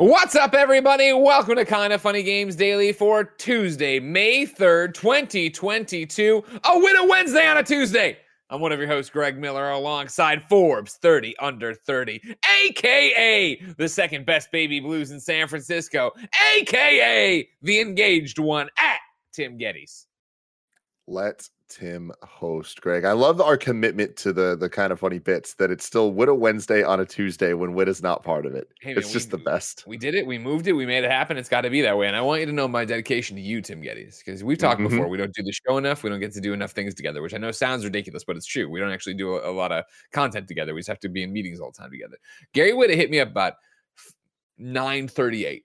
[0.00, 1.12] What's up, everybody?
[1.12, 6.44] Welcome to Kind of Funny Games Daily for Tuesday, May 3rd, 2022.
[6.46, 8.16] A Whitta Wednesday on a Tuesday.
[8.48, 12.22] I'm one of your hosts, Greg Miller, alongside Forbes 30 Under 30,
[12.68, 16.12] aka the second best baby blues in San Francisco,
[16.56, 19.00] aka the engaged one at
[19.32, 20.04] Tim Gettys.
[21.08, 23.04] Let Tim host, Greg.
[23.04, 26.36] I love our commitment to the the kind of funny bits that it's still Whitta
[26.36, 28.68] Wednesday on a Tuesday when Wit is not part of it.
[28.80, 29.84] Hey, it's man, just we- the best.
[29.86, 30.26] We did it.
[30.26, 30.72] We moved it.
[30.72, 31.36] We made it happen.
[31.36, 32.06] It's got to be that way.
[32.06, 34.80] And I want you to know my dedication to you, Tim Gettys, because we've talked
[34.80, 34.88] Mhm.
[34.90, 35.08] before.
[35.08, 36.02] We don't do the show enough.
[36.02, 38.46] We don't get to do enough things together, which I know sounds ridiculous, but it's
[38.46, 38.68] true.
[38.70, 40.74] We don't actually do a, a lot of content together.
[40.74, 42.16] We just have to be in meetings all the time together.
[42.54, 43.54] Gary Whitta hit me up about
[44.58, 45.64] nine thirty-eight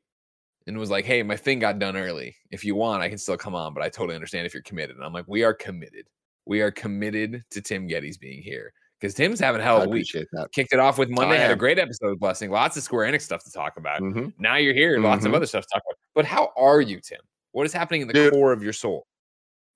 [0.68, 2.36] and was like, "Hey, my thing got done early.
[2.52, 4.96] If you want, I can still come on, but I totally understand if you're committed."
[4.96, 6.08] And I'm like, "We are committed.
[6.46, 9.90] We are committed to Tim Gettys being here because Tim's having a hell of a
[9.90, 10.50] week." that.
[10.54, 11.36] Kicked it off with Monday.
[11.36, 12.50] I Had a great episode of Blessing.
[12.52, 14.02] Lots of Square Enix stuff to talk about.
[14.02, 14.34] Mhm.
[14.40, 15.00] Now you're here.
[15.00, 15.36] Lots of Mhm.
[15.36, 15.98] other stuff to talk about.
[16.16, 17.20] But how are you, Tim?
[17.52, 18.34] What is happening in the Dude.
[18.34, 19.06] core of your soul?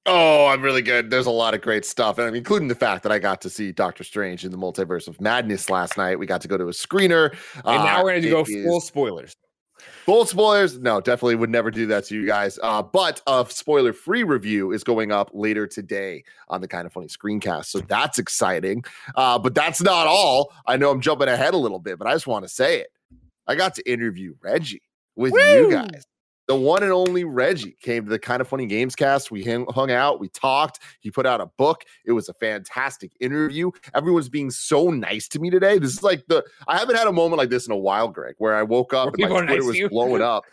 [0.10, 1.10] Oh, I'm really good.
[1.10, 3.42] There's a lot of great stuff, and I mean, including the fact that I got
[3.42, 6.18] to see Doctor Strange in the Multiverse of Madness last night.
[6.18, 7.32] We got to go to a screener.
[7.56, 9.36] And now Uh, we're going to go is- full spoilers.
[10.06, 10.80] Full spoilers?
[10.80, 12.58] No, definitely would never do that to you guys.
[12.62, 16.94] Uh, but a spoiler free review is going up later today on the kind of
[16.94, 17.66] funny screencast.
[17.66, 18.84] So that's exciting.
[19.16, 20.54] Uh, but that's not all.
[20.66, 22.88] I know I'm jumping ahead a little bit, but I just want to say it.
[23.48, 24.82] I got to interview Reggie
[25.16, 26.04] with you guys.
[26.48, 29.32] The one and only Reggie came to the kind of funny games cast.
[29.32, 30.80] We hung, hung out, we talked.
[31.02, 31.84] He put out a book.
[32.06, 33.72] It was a fantastic interview.
[33.94, 35.78] Everyone's being so nice to me today.
[35.78, 38.36] This is like the I haven't had a moment like this in a while, Greg,
[38.38, 40.46] where I woke up and my Twitter was blowing up.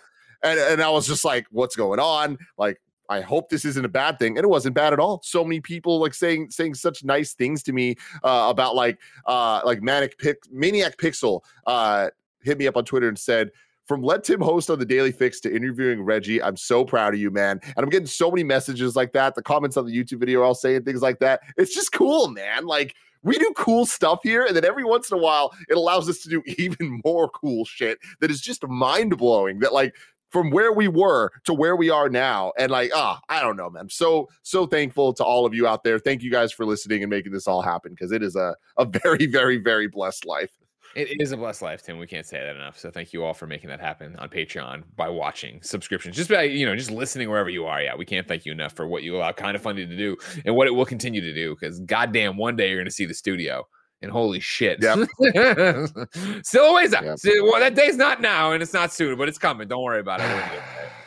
[0.42, 2.36] And, and I was just like, what's going on?
[2.58, 2.78] Like,
[3.08, 4.36] I hope this isn't a bad thing.
[4.36, 5.20] And it wasn't bad at all.
[5.22, 9.60] So many people like saying saying such nice things to me uh, about like uh
[9.64, 12.08] like manic pic maniac pixel uh
[12.42, 13.50] hit me up on Twitter and said,
[13.86, 17.20] from let Tim host on the Daily Fix to interviewing Reggie, I'm so proud of
[17.20, 17.60] you, man.
[17.62, 19.34] And I'm getting so many messages like that.
[19.34, 21.40] The comments on the YouTube video are all saying things like that.
[21.56, 22.66] It's just cool, man.
[22.66, 26.08] Like we do cool stuff here, and then every once in a while, it allows
[26.08, 29.58] us to do even more cool shit that is just mind blowing.
[29.58, 29.94] That like
[30.30, 33.70] from where we were to where we are now, and like ah, I don't know,
[33.70, 33.82] man.
[33.82, 35.98] I'm so so thankful to all of you out there.
[35.98, 38.84] Thank you guys for listening and making this all happen because it is a a
[39.02, 40.50] very very very blessed life.
[40.94, 41.98] It is a blessed life, Tim.
[41.98, 42.78] We can't say that enough.
[42.78, 46.42] So thank you all for making that happen on Patreon by watching subscriptions, just by
[46.42, 47.82] you know, just listening wherever you are.
[47.82, 50.16] Yeah, we can't thank you enough for what you allow kind of funny to do
[50.44, 51.54] and what it will continue to do.
[51.54, 53.66] Because goddamn, one day you're going to see the studio.
[54.02, 54.82] And holy shit.
[54.82, 55.08] Yep.
[56.44, 57.04] Still a ways out.
[57.04, 57.18] Yep.
[57.42, 59.66] Well, that day's not now and it's not soon, but it's coming.
[59.66, 60.62] Don't worry about it.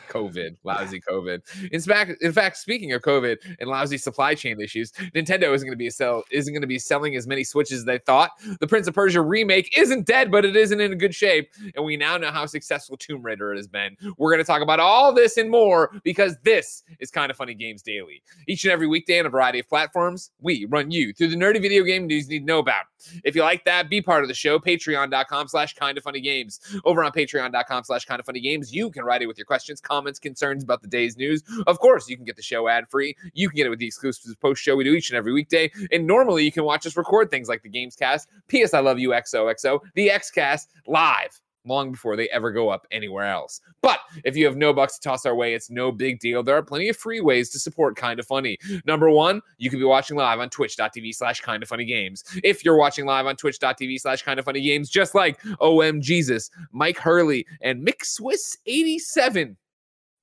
[0.08, 1.42] COVID, lousy COVID.
[1.72, 5.72] In fact, in fact, speaking of COVID and lousy supply chain issues, Nintendo isn't going
[5.72, 8.32] to be sell isn't going to be selling as many Switches as they thought.
[8.60, 11.98] The Prince of Persia remake isn't dead, but it isn't in good shape, and we
[11.98, 13.96] now know how successful Tomb Raider it has been.
[14.18, 17.54] We're going to talk about all this and more because this is kind of funny
[17.54, 18.22] games daily.
[18.48, 21.62] Each and every weekday on a variety of platforms, we run you through the nerdy
[21.62, 22.86] video game news you need to know about.
[23.24, 24.60] If you like that, be part of the show.
[24.60, 26.60] Patreon.com slash kind of funny games.
[26.86, 29.80] Over on patreon.com slash kind of funny games, you can write it with your questions,
[30.20, 31.44] concerns about the day's news.
[31.66, 33.16] Of course, you can get the show ad free.
[33.34, 35.72] You can get it with the exclusive post show we do each and every weekday.
[35.92, 39.00] And normally you can watch us record things like the Games Cast, PS I Love
[39.00, 43.62] You XOXO, the Xcast live long before they ever go up anywhere else.
[43.82, 46.42] But if you have no bucks to toss our way, it's no big deal.
[46.44, 48.58] There are plenty of free ways to support Kind of Funny.
[48.86, 52.24] Number one, you can be watching live on twitch.tv slash kind of funny games.
[52.44, 56.50] If you're watching live on twitch.tv slash kind of funny games, just like OM Jesus,
[56.72, 59.58] Mike Hurley, and Mick Swiss 87,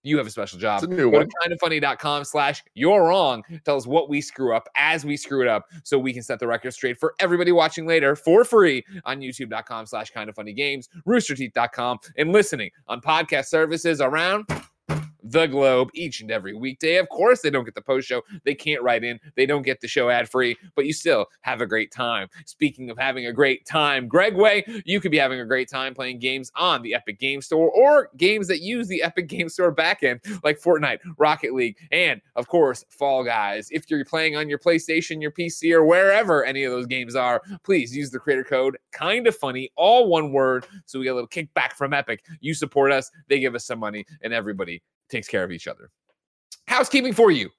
[0.05, 0.85] you have a special job.
[0.85, 1.29] It's a new Go one.
[1.29, 3.43] to kindoffunny.com slash you're wrong.
[3.65, 6.39] Tell us what we screw up as we screw it up so we can set
[6.39, 10.53] the record straight for everybody watching later for free on youtube.com slash kind of funny
[10.53, 14.47] games, roosterteeth.com, and listening on podcast services around
[15.25, 16.97] the Globe each and every weekday.
[16.97, 18.23] Of course, they don't get the post show.
[18.45, 19.19] They can't write in.
[19.37, 22.29] They don't get the show ad free, but you still have a great time.
[22.45, 25.95] Speaking of having a great time, Greg Way, you could be having a great time
[25.95, 29.75] playing games on the Epic Game Store or games that use the Epic Game Store
[29.75, 33.69] backend like Fortnite, Rocket League, and of course, Fall Guys.
[33.71, 37.43] If you're playing on your PlayStation, your PC, or wherever any of those games are,
[37.63, 41.15] please use the creator code kind of funny, all one word, so we get a
[41.15, 42.25] little kickback from Epic.
[42.41, 44.74] You support us, they give us some money, and everybody
[45.09, 45.91] takes care of each other.
[46.67, 47.51] Housekeeping for you.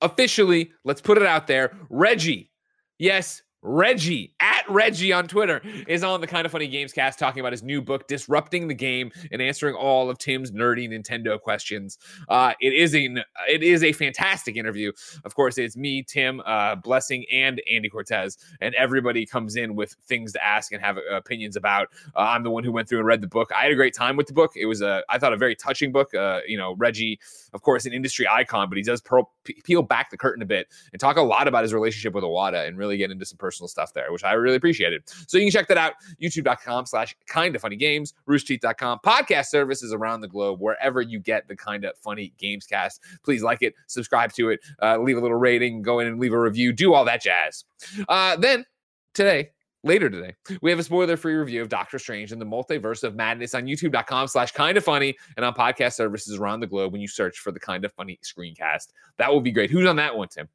[0.00, 1.76] Officially, let's put it out there.
[1.88, 2.50] Reggie,
[2.98, 4.34] yes, Reggie
[4.64, 7.62] at Reggie on Twitter is on the kind of funny games cast talking about his
[7.62, 11.98] new book, Disrupting the Game, and answering all of Tim's nerdy Nintendo questions.
[12.28, 13.06] Uh, it is a
[13.48, 14.92] it is a fantastic interview.
[15.24, 19.96] Of course, it's me, Tim, uh, Blessing, and Andy Cortez, and everybody comes in with
[20.06, 21.88] things to ask and have uh, opinions about.
[22.14, 23.50] Uh, I'm the one who went through and read the book.
[23.54, 24.52] I had a great time with the book.
[24.56, 26.14] It was a I thought a very touching book.
[26.14, 27.18] Uh, you know, Reggie,
[27.52, 29.02] of course, an industry icon, but he does
[29.64, 32.66] peel back the curtain a bit and talk a lot about his relationship with Iwata
[32.66, 35.02] and really get into some personal personal stuff there, which I really appreciated.
[35.26, 39.92] So you can check that out, youtube.com slash kind of funny games, roosterteeth.com, podcast services
[39.92, 43.00] around the globe, wherever you get the kind of funny games cast.
[43.24, 46.32] Please like it, subscribe to it, uh, leave a little rating, go in and leave
[46.32, 47.64] a review, do all that jazz.
[48.08, 48.64] Uh, then
[49.14, 49.50] today,
[49.84, 53.54] later today we have a spoiler-free review of doctor strange and the multiverse of madness
[53.54, 57.06] on youtube.com slash kind of funny and on podcast services around the globe when you
[57.06, 60.26] search for the kind of funny screencast that will be great who's on that one
[60.26, 60.48] tim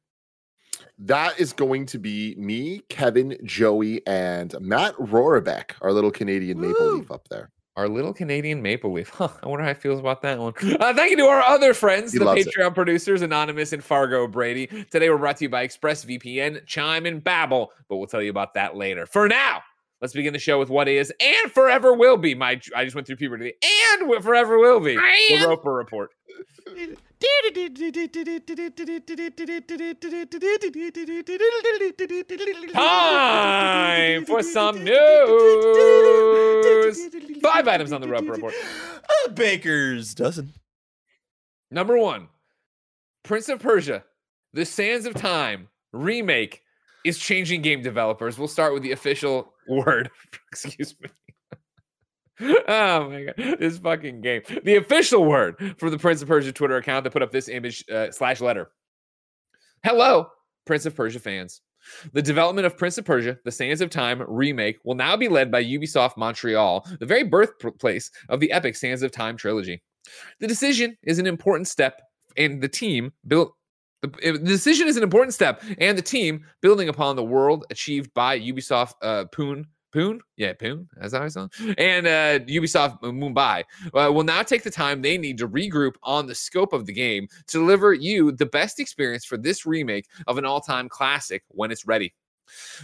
[0.98, 6.68] that is going to be me, Kevin, Joey, and Matt Rohrbeck, our little Canadian Woo!
[6.68, 7.50] maple leaf up there.
[7.76, 9.08] Our little Canadian maple leaf.
[9.14, 10.52] Huh, I wonder how he feels about that one.
[10.80, 12.74] Uh, thank you to our other friends, he the Patreon it.
[12.74, 14.66] producers, Anonymous and Fargo Brady.
[14.90, 18.54] Today we're brought to you by ExpressVPN, Chime, and Babbel, but we'll tell you about
[18.54, 19.06] that later.
[19.06, 19.62] For now,
[20.00, 22.34] let's begin the show with what is and forever will be.
[22.34, 26.10] My I just went through puberty and forever will be the Roper Report.
[32.72, 34.96] Time for some news.
[37.42, 38.54] Five items on the Roper Report.
[39.26, 40.54] A baker's dozen.
[41.70, 42.28] Number one
[43.22, 44.04] Prince of Persia,
[44.52, 46.62] The Sands of Time remake
[47.04, 48.38] is changing game developers.
[48.38, 50.10] We'll start with the official word.
[50.52, 51.08] Excuse me
[52.68, 54.42] oh my god, this fucking game.
[54.64, 57.84] The official word for the Prince of Persia Twitter account that put up this image
[57.92, 58.70] uh, slash letter.
[59.84, 60.26] Hello,
[60.64, 61.60] Prince of Persia fans.
[62.12, 65.50] The development of Prince of Persia: The Sands of Time remake will now be led
[65.50, 69.82] by Ubisoft Montreal, the very birthplace of the epic Sands of Time trilogy.
[70.40, 72.00] The decision is an important step,
[72.38, 73.54] and the team built.
[74.02, 78.38] The decision is an important step, and the team building upon the world achieved by
[78.40, 84.22] Ubisoft uh, Pune Poon, yeah, Poon, as I saw, and uh, Ubisoft Mumbai uh, will
[84.22, 87.58] now take the time they need to regroup on the scope of the game to
[87.58, 92.14] deliver you the best experience for this remake of an all-time classic when it's ready.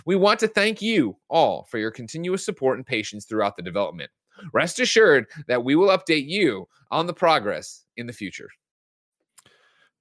[0.04, 4.10] We want to thank you all for your continuous support and patience throughout the development.
[4.52, 8.50] Rest assured that we will update you on the progress in the future.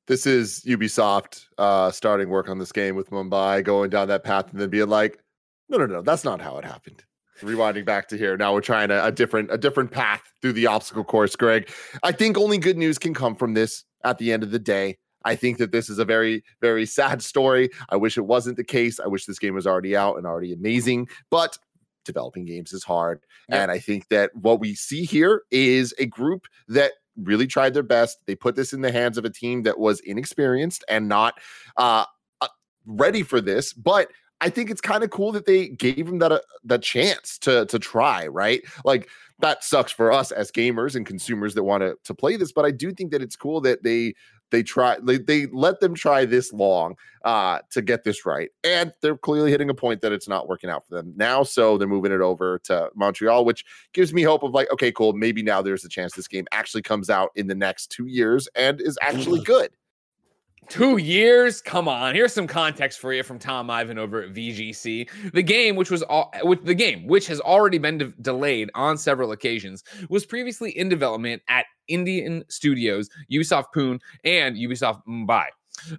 [0.07, 4.51] This is Ubisoft uh, starting work on this game with Mumbai, going down that path,
[4.51, 5.19] and then being like,
[5.67, 7.03] no, no, no, that's not how it happened.
[7.41, 8.37] Rewinding back to here.
[8.37, 11.69] Now we're trying a, a different a different path through the obstacle course, Greg.
[12.03, 14.97] I think only good news can come from this at the end of the day.
[15.25, 17.71] I think that this is a very, very sad story.
[17.89, 18.99] I wish it wasn't the case.
[18.99, 21.57] I wish this game was already out and already amazing, but
[22.05, 23.21] developing games is hard.
[23.49, 23.59] Yep.
[23.59, 27.83] And I think that what we see here is a group that really tried their
[27.83, 28.19] best.
[28.25, 31.35] They put this in the hands of a team that was inexperienced and not
[31.77, 32.05] uh,
[32.41, 32.47] uh
[32.85, 34.09] ready for this, but
[34.41, 37.65] I think it's kind of cool that they gave him that uh, that chance to
[37.67, 38.61] to try, right?
[38.83, 42.51] Like that sucks for us as gamers and consumers that want to to play this,
[42.51, 44.13] but I do think that it's cool that they
[44.51, 48.91] they try they, they let them try this long uh to get this right and
[49.01, 51.87] they're clearly hitting a point that it's not working out for them now so they're
[51.87, 55.61] moving it over to montreal which gives me hope of like okay cool maybe now
[55.61, 58.97] there's a chance this game actually comes out in the next two years and is
[59.01, 59.71] actually good
[60.67, 61.61] Two years?
[61.61, 62.15] Come on.
[62.15, 65.31] Here's some context for you from Tom Ivan over at VGC.
[65.31, 68.97] The game, which was all, with the game, which has already been de- delayed on
[68.97, 75.45] several occasions, was previously in development at Indian Studios, Ubisoft Pune, and Ubisoft Mumbai.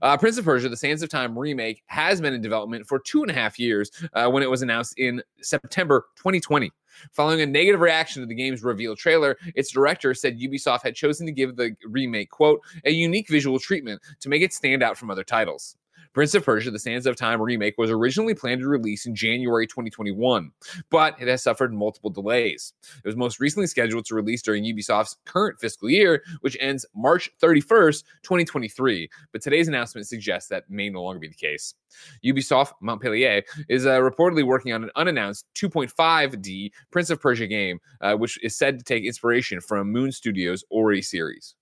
[0.02, 3.22] Uh, Prince of Persia: The Sands of Time remake has been in development for two
[3.22, 6.70] and a half years uh, when it was announced in September 2020.
[7.12, 11.26] Following a negative reaction to the game's reveal trailer, its director said Ubisoft had chosen
[11.26, 15.10] to give the remake, quote, a unique visual treatment to make it stand out from
[15.10, 15.76] other titles.
[16.16, 19.66] Prince of Persia: The Sands of Time remake was originally planned to release in January
[19.66, 20.50] 2021,
[20.88, 22.72] but it has suffered multiple delays.
[23.04, 27.28] It was most recently scheduled to release during Ubisoft's current fiscal year, which ends March
[27.42, 29.10] 31st, 2023.
[29.30, 31.74] But today's announcement suggests that may no longer be the case.
[32.24, 38.14] Ubisoft Montpellier is uh, reportedly working on an unannounced 2.5D Prince of Persia game, uh,
[38.14, 41.56] which is said to take inspiration from Moon Studios' Ori series.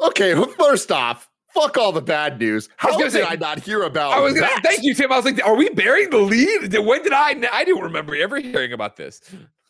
[0.00, 2.68] Okay, first off, fuck all the bad news.
[2.80, 4.60] I was How did say- I not hear about I was gonna that?
[4.64, 5.12] thank you, Tim.
[5.12, 6.76] I was like, are we burying the lead?
[6.76, 7.30] When did I?
[7.52, 9.20] I didn't remember ever hearing about this.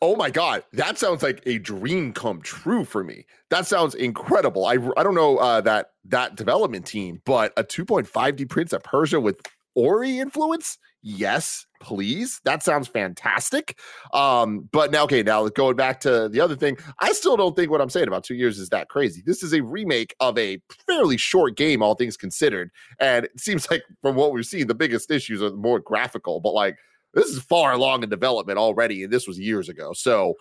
[0.03, 3.25] Oh my god, that sounds like a dream come true for me.
[3.51, 4.67] That sounds incredible.
[4.67, 9.19] I I don't know uh, that that development team, but a 2.5D Prince of Persia
[9.21, 9.41] with
[9.75, 10.79] Ori influence?
[11.03, 12.41] Yes, please.
[12.45, 13.79] That sounds fantastic.
[14.13, 17.71] Um, but now, okay, now going back to the other thing, I still don't think
[17.71, 19.23] what I'm saying about two years is that crazy.
[19.25, 23.69] This is a remake of a fairly short game, all things considered, and it seems
[23.71, 26.41] like from what we've seen, the biggest issues are more graphical.
[26.41, 26.77] But like,
[27.13, 29.93] this is far along in development already, and this was years ago.
[29.93, 30.35] So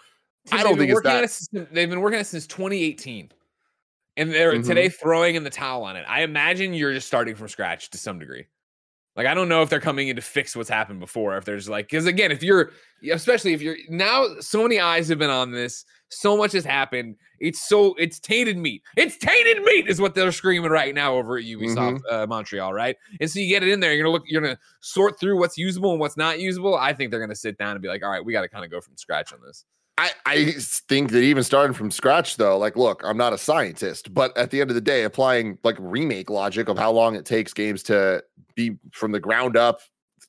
[0.52, 3.32] I don't think it's that- it since- they've been working on it since 2018,
[4.18, 4.66] and they're Mhm.
[4.66, 6.06] today throwing in the towel on it.
[6.08, 8.46] I imagine you're just starting from scratch to some degree.
[9.16, 11.38] Like I don't know if they're coming in to fix what's happened before.
[11.38, 12.72] If there's like, because again, if you're,
[13.12, 15.86] especially if you're now, so many eyes have been on this.
[16.10, 17.16] So much has happened.
[17.40, 18.84] It's so it's tainted meat.
[18.98, 22.96] It's tainted meat is what they're screaming right now over at Ubisoft uh, Montreal, right?
[23.20, 23.94] And so you get it in there.
[23.94, 24.24] You're gonna look.
[24.28, 26.76] You're gonna sort through what's usable and what's not usable.
[26.76, 28.64] I think they're gonna sit down and be like, all right, we got to kind
[28.64, 29.66] of go from scratch on this.
[29.98, 34.14] I, I think that even starting from scratch, though, like, look, I'm not a scientist,
[34.14, 37.26] but at the end of the day, applying like remake logic of how long it
[37.26, 38.24] takes games to
[38.56, 39.82] be from the ground up,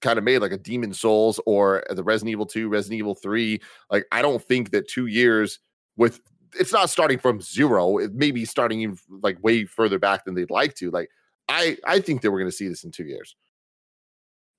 [0.02, 3.58] kind of made like a Demon's Souls or the Resident Evil 2, Resident Evil 3.
[3.90, 5.58] Like, I don't think that two years
[5.96, 6.20] with
[6.58, 10.34] it's not starting from zero, it may be starting even like way further back than
[10.34, 10.90] they'd like to.
[10.90, 11.08] Like,
[11.48, 13.34] I I think that we're going to see this in two years,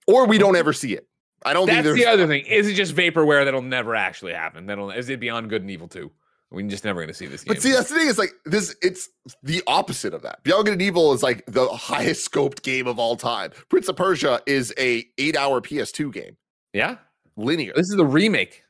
[0.07, 1.07] or we don't ever see it.
[1.43, 2.45] I don't think That's the other thing.
[2.45, 4.65] Is it just vaporware that'll never actually happen?
[4.65, 6.11] That'll is it beyond good and evil too?
[6.51, 7.43] We're just never going to see this.
[7.43, 7.53] Game.
[7.53, 8.07] But see, that's the thing.
[8.07, 8.75] Is like this.
[8.81, 9.09] It's
[9.43, 10.43] the opposite of that.
[10.43, 13.51] Beyond Good and Evil is like the highest scoped game of all time.
[13.69, 16.37] Prince of Persia is a eight hour PS2 game,
[16.71, 16.97] yeah,
[17.35, 17.73] linear.
[17.75, 18.63] this is the remake.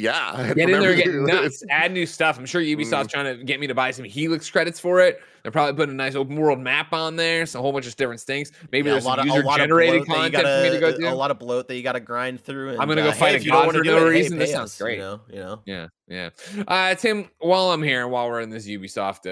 [0.00, 2.38] Yeah, Get in there, and get nuts, add new stuff.
[2.38, 3.10] I'm sure Ubisoft's Mm.
[3.10, 5.20] trying to get me to buy some Helix credits for it.
[5.42, 7.96] They're probably putting a nice open world map on there, so a whole bunch of
[7.96, 8.52] different things.
[8.72, 11.02] Maybe Yeah, there's some user generated bloat that you content for me to go gotta-
[11.02, 11.08] do.
[11.08, 12.70] A lot of bloat that you got to grind through.
[12.70, 13.96] And, I'm gonna go uh, fight hey, a if you don't god wanna for no
[13.96, 14.38] it, hey, reason.
[14.38, 14.96] This pay sounds great.
[14.98, 15.60] You know, you know.
[15.64, 16.30] Yeah, yeah.
[16.68, 19.30] Uh, Tim, while I'm here and while we're in this Ubisoft uh,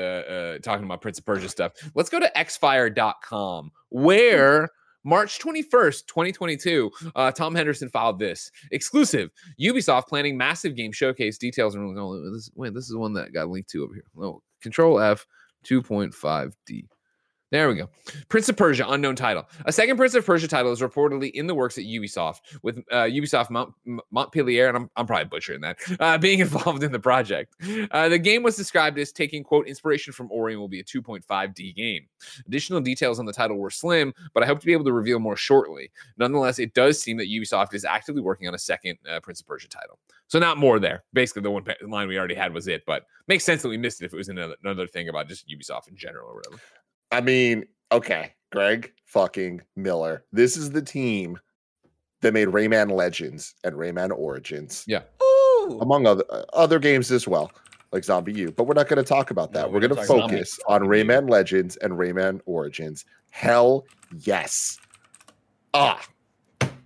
[0.57, 4.71] uh, talking about Prince of Persia stuff, let's go to xfire.com where
[5.09, 11.75] March 21st, 2022, uh, Tom Henderson filed this exclusive Ubisoft planning massive game showcase details.
[11.75, 14.05] And oh, this, wait, this is one that got linked to over here.
[14.21, 15.27] Oh, Control F
[15.65, 16.85] 2.5D.
[17.51, 17.89] There we go.
[18.29, 19.49] Prince of Persia, unknown title.
[19.65, 23.05] A second Prince of Persia title is reportedly in the works at Ubisoft, with uh,
[23.05, 23.73] Ubisoft Mont-
[24.11, 27.55] Montpellier, and I'm, I'm probably butchering that, uh, being involved in the project.
[27.91, 30.85] Uh, the game was described as taking, quote, inspiration from Ori and will be a
[30.85, 32.07] 2.5D game.
[32.47, 35.19] Additional details on the title were slim, but I hope to be able to reveal
[35.19, 35.91] more shortly.
[36.19, 39.47] Nonetheless, it does seem that Ubisoft is actively working on a second uh, Prince of
[39.47, 39.99] Persia title.
[40.27, 41.05] So not more there.
[41.15, 44.03] Basically, the one line we already had was it, but makes sense that we missed
[44.03, 46.61] it if it was another, another thing about just Ubisoft in general or whatever.
[47.11, 50.25] I mean, okay, Greg fucking Miller.
[50.33, 51.39] This is the team
[52.21, 55.79] that made Rayman Legends and Rayman Origins, Ooh.
[55.81, 57.53] among other uh, other games as well,
[57.93, 58.55] like ZombiU.
[58.55, 59.69] But we're not going to talk about No, that.
[59.69, 63.05] we're we're gonna going to talk about focus on Rayman Legends and Rayman Origins.
[63.31, 63.85] Hell
[64.19, 64.79] yes.
[65.75, 66.03] Ah,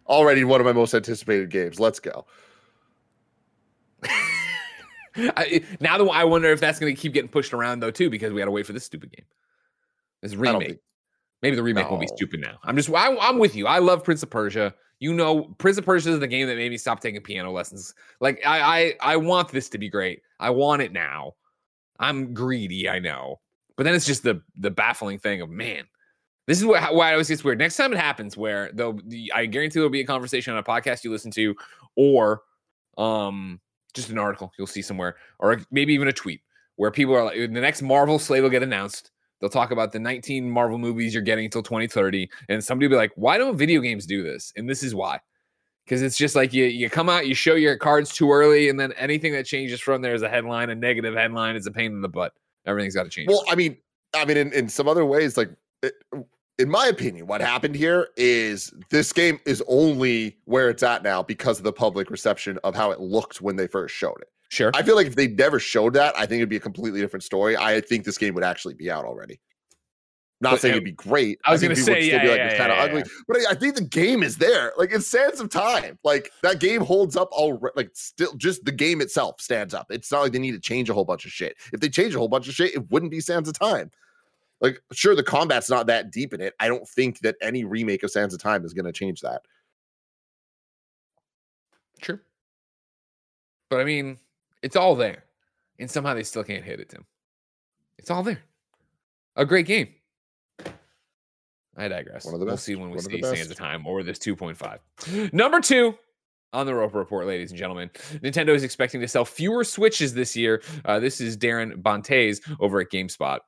[0.06, 1.80] already one of my most anticipated games.
[1.80, 2.26] Let's go.
[5.16, 8.10] I, now that I wonder if that's going to keep getting pushed around though too,
[8.10, 9.26] because we got to wait for this stupid game.
[10.22, 10.68] This remake.
[10.68, 10.80] think-
[11.42, 12.58] Maybe the remake won't be stupid now.
[12.62, 13.66] I'm just I, I'm with you.
[13.66, 14.72] I love Prince of Persia.
[15.00, 17.94] You know, Prince of Persia is the game that made me stop taking piano lessons.
[18.20, 20.22] Like I I I want this to be great.
[20.38, 21.34] I want it now.
[21.98, 23.40] I'm greedy, I know,
[23.76, 25.84] but then it's just the the baffling thing of man.
[26.46, 27.58] This is what, why I always gets weird.
[27.58, 28.98] Next time it happens, where though
[29.34, 31.54] I guarantee there'll be a conversation on a podcast you listen to,
[31.96, 32.42] or
[32.98, 33.60] um
[33.94, 36.40] just an article you'll see somewhere, or maybe even a tweet
[36.76, 39.10] where people are like, the next Marvel slate will get announced.
[39.42, 42.96] They'll talk about the 19 Marvel movies you're getting until 2030, and somebody will be
[42.96, 45.18] like, "Why don't video games do this?" And this is why,
[45.84, 48.78] because it's just like you you come out, you show your cards too early, and
[48.78, 51.90] then anything that changes from there is a headline, a negative headline, is a pain
[51.90, 52.34] in the butt.
[52.66, 53.28] Everything's got to change.
[53.28, 53.76] Well, I mean,
[54.14, 55.50] I mean, in, in some other ways, like
[55.82, 55.94] it,
[56.58, 61.20] in my opinion, what happened here is this game is only where it's at now
[61.20, 64.28] because of the public reception of how it looked when they first showed it.
[64.52, 64.70] Sure.
[64.74, 67.24] I feel like if they never showed that, I think it'd be a completely different
[67.24, 67.56] story.
[67.56, 69.40] I think this game would actually be out already.
[70.42, 71.38] Not But, saying uh, it'd be great.
[71.44, 72.98] I was people would say, still yeah, be like yeah, it's kind of yeah, ugly.
[72.98, 73.22] yeah.
[73.28, 74.72] But I, I think the game is there.
[74.76, 75.98] Like it stands of time.
[76.02, 79.86] Like that game holds up all like still just the game itself stands up.
[79.90, 81.56] It's not like they need to change a whole bunch of shit.
[81.72, 83.90] If they change a whole bunch of shit, it wouldn't be Sands of Time.
[84.60, 86.54] Like, sure, the combat's not that deep in it.
[86.60, 89.42] I don't think that any remake of Sands of Time is going to change that.
[92.00, 92.18] True.
[93.70, 94.18] But I mean,
[94.62, 95.24] it's all there.
[95.78, 97.04] And somehow they still can't hit it, Tim.
[97.98, 98.42] It's all there.
[99.36, 99.88] A great game.
[101.76, 102.24] I digress.
[102.24, 102.64] One of the we'll best.
[102.64, 105.32] see when we One of the see Sands of Time or this 2.5.
[105.32, 105.94] Number two
[106.52, 107.88] on the Roper Report, ladies and gentlemen.
[108.22, 110.62] Nintendo is expecting to sell fewer Switches this year.
[110.84, 113.38] Uh, this is Darryn Bonthuys over at GameSpot.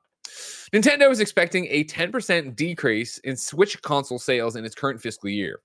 [0.73, 5.59] Nintendo is expecting a 10% decrease in Switch console sales in its current fiscal year,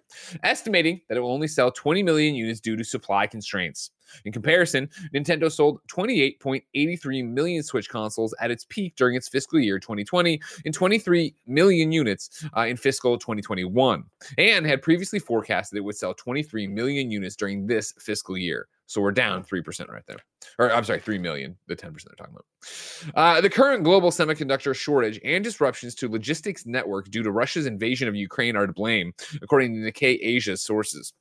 [0.45, 3.91] estimating that it will only sell 20 million units due to supply constraints.
[4.25, 9.79] In comparison, Nintendo sold 28.83 million Switch consoles at its peak during its fiscal year
[9.79, 14.05] 2020 and 23 million units uh, in fiscal 2021,
[14.39, 18.69] and had previously forecasted it would sell 23 million units during this fiscal year.
[18.87, 20.19] So we're down 3% right there.
[20.59, 22.45] Or I'm sorry, 3 million, the 10% they're talking about.
[23.15, 28.09] Uh, the current global semiconductor shortage and disruptions to logistics network due to Russia's invasion
[28.09, 31.13] of Ukraine are to blame, according to Nikkei Asia sources.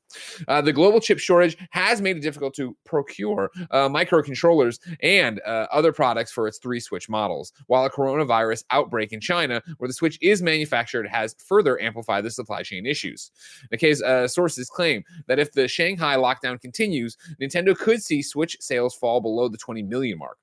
[0.47, 5.67] Uh, the global chip shortage has made it difficult to procure uh, microcontrollers and uh,
[5.71, 9.93] other products for its three Switch models, while a coronavirus outbreak in China, where the
[9.93, 13.31] Switch is manufactured, has further amplified the supply chain issues.
[13.71, 18.95] Nikkei's uh, sources claim that if the Shanghai lockdown continues, Nintendo could see Switch sales
[18.95, 20.37] fall below the 20 million mark.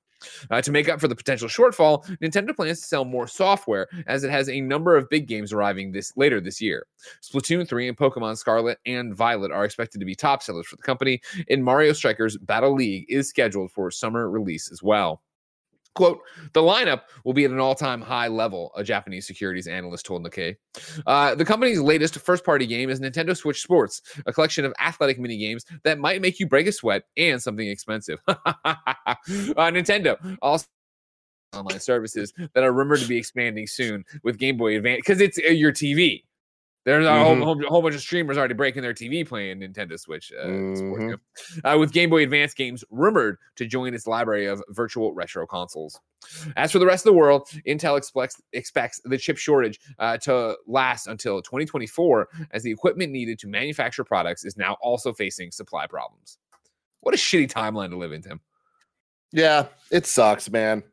[0.49, 4.23] Uh, to make up for the potential shortfall, Nintendo plans to sell more software as
[4.23, 6.85] it has a number of big games arriving this later this year.
[7.21, 10.83] Splatoon 3 and Pokemon Scarlet and Violet are expected to be top sellers for the
[10.83, 15.21] company, and Mario Strikers Battle League is scheduled for summer release as well.
[15.97, 16.21] Quote,
[16.53, 20.23] the lineup will be at an all time high level, a Japanese securities analyst told
[20.23, 20.55] Nikkei.
[21.07, 25.17] Uh, the company's latest first party game is Nintendo Switch Sports, a collection of athletic
[25.17, 28.19] mini games that might make you break a sweat and something expensive.
[28.27, 30.67] uh, Nintendo also
[31.55, 35.39] online services that are rumored to be expanding soon with Game Boy Advance because it's
[35.39, 36.25] uh, your TV.
[36.87, 37.43] There's a whole, Mhm.
[37.43, 41.19] whole, whole bunch of streamers already breaking their TV playing Nintendo Switch uh, Mhm.
[41.61, 45.99] Uh, with Game Boy Advance games rumored to join its library of virtual retro consoles.
[46.55, 50.57] As for the rest of the world, Intel expects, expects the chip shortage uh, to
[50.65, 55.87] last until 2024, as the equipment needed to manufacture products is now also facing supply
[55.87, 56.37] problems.
[57.01, 58.39] What a shitty timeline to live in, Tim.
[59.33, 60.83] Yeah, it sucks, man.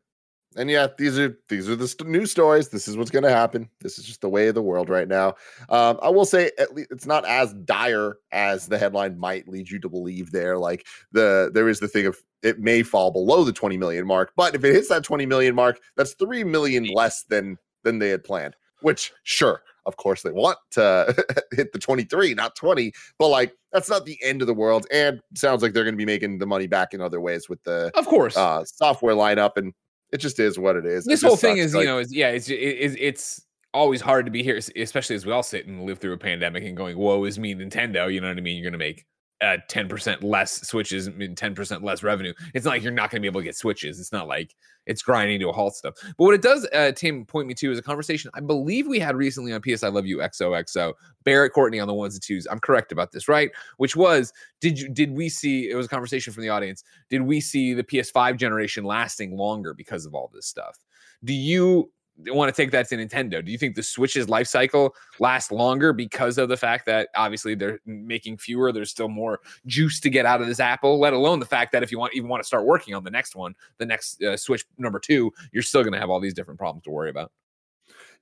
[0.57, 2.69] And yeah, these are these are the st- news stories.
[2.69, 3.69] This is what's going to happen.
[3.81, 5.35] This is just the way of the world right now.
[5.69, 9.69] Um, I will say, at least it's not as dire as the headline might lead
[9.69, 10.31] you to believe.
[10.31, 14.05] There, like the there is the thing of it may fall below the twenty million
[14.07, 17.99] mark, but if it hits that twenty million mark, that's three million less than than
[17.99, 18.55] they had planned.
[18.81, 21.15] Which, sure, of course, they want to
[21.51, 24.87] hit the twenty three, not twenty, but like that's not the end of the world.
[24.91, 27.61] And sounds like they're going to be making the money back in other ways with
[27.63, 28.37] the Of course.
[28.37, 29.73] uh, software lineup, and
[30.11, 31.05] it just is what it is.
[31.05, 33.41] This just whole thing sucks, is, like- you know, is yeah, it's, it's it's
[33.73, 36.63] always hard to be here, especially as we all sit and live through a pandemic
[36.63, 38.55] and going, "Whoa, is me, Nintendo." You know what I mean?
[38.57, 39.05] You're going to make
[39.45, 42.33] uh, ten percent less switches and ten percent less revenue.
[42.53, 43.99] It's not like you're not going to be able to get switches.
[43.99, 44.55] It's not like
[44.85, 45.95] it's grinding to a halt stuff.
[46.01, 48.99] But what it does, uh, Tim, point me to is a conversation I believe we
[48.99, 50.93] had recently on PS I Love You XOXO.
[51.23, 52.47] Barrett Courtney on the ones and twos.
[52.49, 53.51] I'm correct about this, right?
[53.77, 55.69] Which was, did you did we see?
[55.69, 56.83] It was a conversation from the audience.
[57.09, 60.77] Did we see the PS5 generation lasting longer because of all this stuff?
[61.23, 63.43] Do you want to take that to Nintendo?
[63.43, 67.55] Do you think the Switch's life cycle lasts longer because of the fact that obviously
[67.55, 68.71] they're making fewer?
[68.71, 70.99] There's still more juice to get out of this Apple.
[70.99, 73.11] Let alone the fact that if you want even want to start working on the
[73.11, 76.33] next one, the next uh, Switch number two, you're still going to have all these
[76.33, 77.31] different problems to worry about.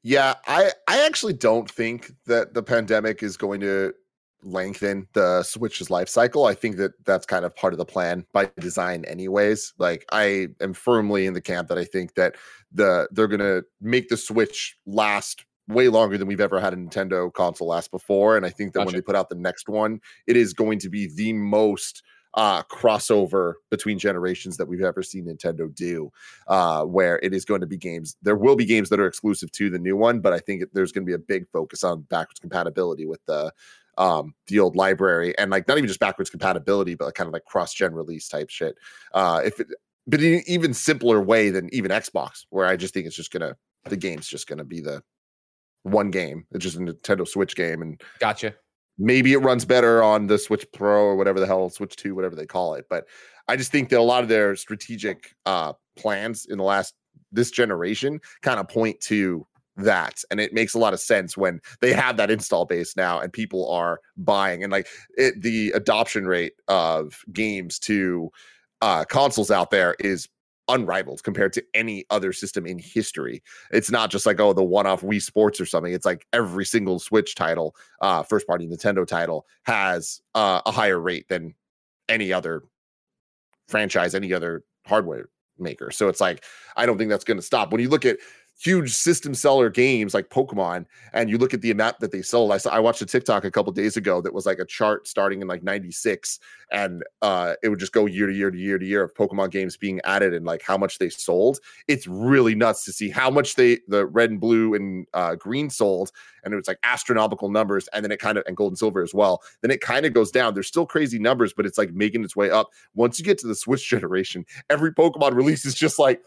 [0.04, 3.94] yeah, I I actually don't think that the pandemic is going to
[4.44, 6.46] lengthen the Switch's life cycle.
[6.46, 9.74] I think that that's kind of part of the plan by design, anyways.
[9.78, 12.36] Like I am firmly in the camp that I think that
[12.72, 17.32] the they're gonna make the Switch last way longer than we've ever had a Nintendo
[17.32, 18.36] console last before.
[18.36, 20.90] And I think that when they put out the next one, it is going to
[20.90, 22.04] be the most
[22.36, 26.12] uh crossover between generations that we've ever seen Nintendo do
[26.48, 29.52] uh where it is going to be games there will be games that are exclusive
[29.52, 32.02] to the new one but I think there's going to be a big focus on
[32.10, 33.54] backwards compatibility with the
[33.98, 37.46] um the old library and like not even just backwards compatibility but kind of like
[37.46, 38.76] cross gen release type shit
[39.14, 39.68] uh if it
[40.08, 43.32] but in an even simpler way than even Xbox where I just think it's just
[43.32, 45.02] gonna the game's just gonna be the
[45.84, 48.56] one game it's just a Nintendo Switch game and Gotcha.
[48.98, 52.36] maybe it runs better on the Switch Pro or whatever the hell Switch 2 whatever
[52.36, 53.06] they call it but
[53.48, 56.96] I just think that a lot of their strategic uh plans in the last
[57.32, 61.60] this generation kind of point to that and it makes a lot of sense when
[61.82, 66.28] they have that install base now and people are buying and like it the adoption
[66.28, 68.30] rate of games to
[68.82, 70.30] uh consoles out there is
[70.70, 73.44] unrivaled compared to any other system in history.
[73.72, 75.92] It's not just like oh the one-off wii sports or something.
[75.92, 81.00] It's like every single switch title uh first party nintendo title has uh, a higher
[81.00, 81.54] rate than
[82.08, 82.64] any other
[83.68, 85.92] franchise any other hardware maker.
[85.92, 86.44] So it's like
[86.78, 87.72] i don't think that's going to stop.
[87.72, 88.18] When you look at
[88.60, 92.52] huge system seller games like Pokemon, and you look at the amount that they sold.
[92.52, 95.08] I saw I watched a TikTok a couple days ago that was like a chart
[95.08, 96.40] starting in like '96,
[96.72, 99.52] and uh, it would just go year to year to year to year of Pokemon
[99.52, 101.60] games being added and like how much they sold.
[101.88, 105.70] It's really nuts to see how much they the red and blue and uh, green
[105.70, 106.12] sold,
[106.44, 107.88] and it was like astronomical numbers.
[107.94, 109.42] And then it kind of and gold and silver as well.
[109.62, 110.54] Then it kind of goes down.
[110.54, 112.70] There's still crazy numbers, but it's like making its way up.
[112.94, 116.22] Once you get to the Switch generation, every Pokemon release is just like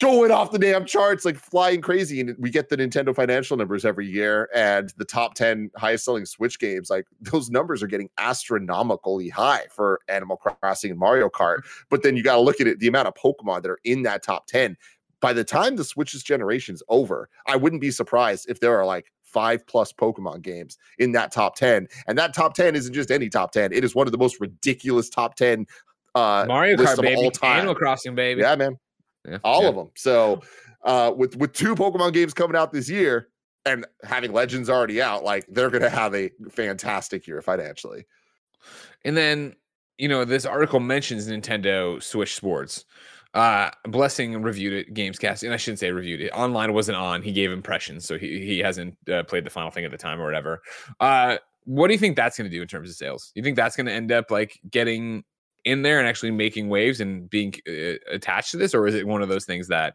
[0.00, 2.20] going off the damn charts, like flying crazy.
[2.20, 6.26] And we get the Nintendo financial numbers every year, and the top 10 highest selling
[6.26, 11.58] Switch games, like those numbers are getting astronomically high for Animal Crossing and Mario Kart.
[11.88, 14.02] But then you got to look at it the amount of Pokemon that are in
[14.02, 14.76] that top 10.
[15.20, 19.10] By the time the Switch's generation's over, I wouldn't be surprised if there are like
[19.22, 21.88] five plus Pokemon games in that top 10.
[22.06, 24.40] And that top 10 isn't just any top 10, it is one of the most
[24.40, 25.66] ridiculous top 10
[26.14, 27.16] uh Mario Kart, baby.
[27.16, 27.58] all time.
[27.58, 28.40] Animal Crossing, baby.
[28.40, 28.78] Yeah, man
[29.26, 29.68] Yeah, all yeah.
[29.68, 29.90] of them.
[29.94, 30.42] So
[30.84, 33.28] uh, with with two Pokemon games coming out this year
[33.64, 38.06] and having Legends already out, like they're going to have a fantastic year financially.
[39.04, 39.54] And then,
[39.98, 42.84] you know, this article mentions Nintendo Switch Sports.
[43.34, 46.30] Uh, Blessing reviewed it, Gamescast, and I shouldn't say reviewed it.
[46.30, 47.20] Online wasn't on.
[47.20, 50.20] He gave impressions, so he he hasn't uh, played the final thing at the time
[50.20, 50.62] or whatever.
[51.00, 53.32] Uh, what do you think that's going to do in terms of sales?
[53.34, 55.24] You think that's going to end up like getting
[55.66, 59.06] in there and actually making waves and being uh, attached to this, or is it
[59.06, 59.94] one of those things that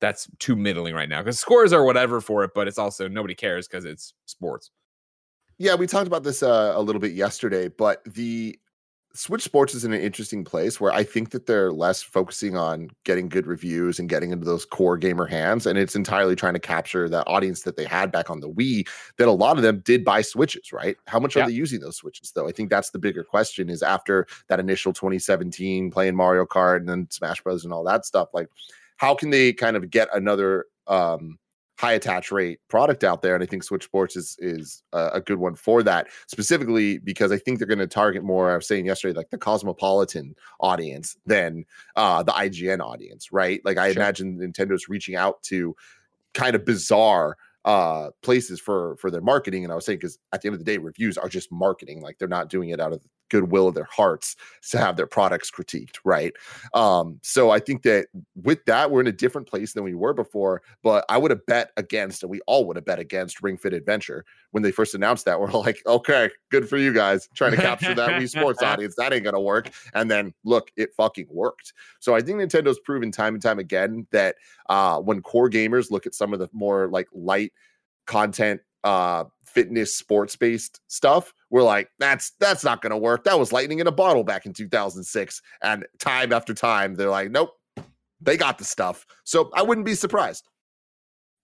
[0.00, 1.20] that's too middling right now?
[1.20, 4.70] Because scores are whatever for it, but it's also nobody cares because it's sports.
[5.58, 8.58] Yeah, we talked about this uh, a little bit yesterday, but the
[9.14, 12.88] Switch Sports is in an interesting place where I think that they're less focusing on
[13.04, 15.66] getting good reviews and getting into those core gamer hands.
[15.66, 18.88] And it's entirely trying to capture that audience that they had back on the Wii,
[19.18, 20.96] that a lot of them did buy Switches, right?
[21.06, 21.42] How much Yeah.
[21.42, 22.48] are they using those Switches, though?
[22.48, 26.88] I think that's the bigger question is after that initial 2017 playing Mario Kart and
[26.88, 27.64] then Smash Bros.
[27.64, 28.48] and all that stuff, like
[28.96, 31.38] how can they kind of get another um
[31.78, 35.38] high attach rate product out there and i think switch sports is is a, good
[35.38, 38.86] one for that specifically because i think they're going to target more i was saying
[38.86, 41.64] yesterday like the cosmopolitan audience than
[41.96, 44.02] uh the ign audience right like i Sure.
[44.02, 45.74] imagine nintendo's reaching out to
[46.34, 50.42] kind of bizarre uh places for for their marketing and i was saying because at
[50.42, 52.92] the end of the day reviews are just marketing like they're not doing it out
[52.92, 54.36] of the goodwill of their hearts
[54.70, 56.32] to have their products critiqued right?
[56.74, 60.14] Um so i think that with that we're in a different place than we were
[60.14, 63.56] before but i would have bet against and we all would have bet against ring
[63.56, 64.24] fit adventure.
[64.50, 67.94] When they first announced that we're like okay good for you guys trying to capture
[67.94, 68.94] that wii sports audience.
[68.96, 69.70] That ain't gonna work.
[69.94, 71.72] And then look it fucking worked.
[72.00, 74.36] So i think nintendo's proven time and time again that
[74.68, 77.52] uh when core gamers look at some of the more like light
[78.06, 83.52] content uh fitness sports based stuff we're like that's that's not to work that was
[83.52, 87.50] lightning in a bottle back in 2006 and time after time they're like nope
[88.20, 90.48] they got the stuff so i wouldn't be surprised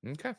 [0.06, 0.34] Okay.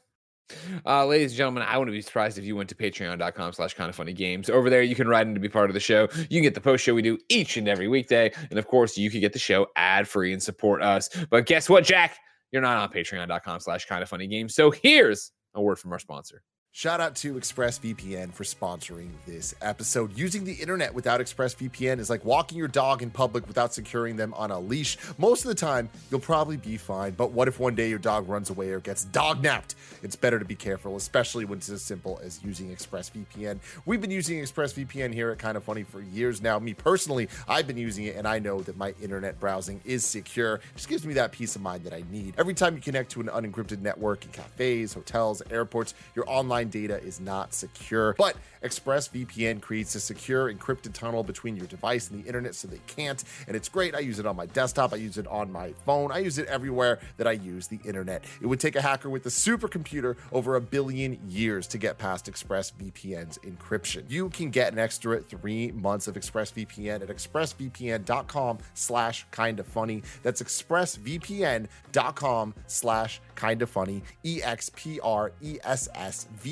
[0.85, 3.89] Uh, ladies and gentlemen, I wouldn't be surprised if you went to patreon.com slash kind
[3.89, 4.49] of funny games.
[4.49, 6.07] Over there, you can write in to be part of the show.
[6.29, 8.31] You can get the post show we do each and every weekday.
[8.49, 11.09] And of course, you can get the show ad free and support us.
[11.29, 12.17] But guess what, Jack?
[12.51, 14.55] You're not on patreon.com slash kind of funny games.
[14.55, 16.41] So here's a word from our sponsor.
[16.71, 20.15] Shout out to ExpressVPN for sponsoring this episode.
[20.15, 24.35] Using the internet without ExpressVPN is like walking your dog in public without securing them
[24.35, 24.95] on a leash.
[25.17, 28.29] Most of the time, you'll probably be fine, but what if one day your dog
[28.29, 29.73] runs away or gets dog napped?
[30.03, 33.57] It's better to be careful, especially when it's as simple as using ExpressVPN.
[33.87, 36.59] We've been using ExpressVPN here at Kind of Funny for years now.
[36.59, 40.55] Me personally, I've been using it and I know that my internet browsing is secure.
[40.55, 42.35] It just gives me that peace of mind that I need.
[42.37, 47.01] Every time you connect to an unencrypted network in cafes, hotels, airports, your online data
[47.01, 48.15] is not secure.
[48.17, 52.81] But ExpressVPN creates a secure encrypted tunnel between your device and the internet so they
[52.87, 53.23] can't.
[53.47, 53.95] And it's great.
[53.95, 56.47] I use it on my desktop, I use it on my phone, I use it
[56.47, 58.23] everywhere that I use the internet.
[58.41, 62.31] It would take a hacker with a supercomputer over a billion years to get past
[62.31, 64.09] ExpressVPN's encryption.
[64.09, 70.03] You can get an extra three months of ExpressVPN at expressvpn.com slash kind of funny.
[70.23, 74.03] That's expressvpn.com slash kind of funny.
[74.23, 76.48] E X P R E S S VPN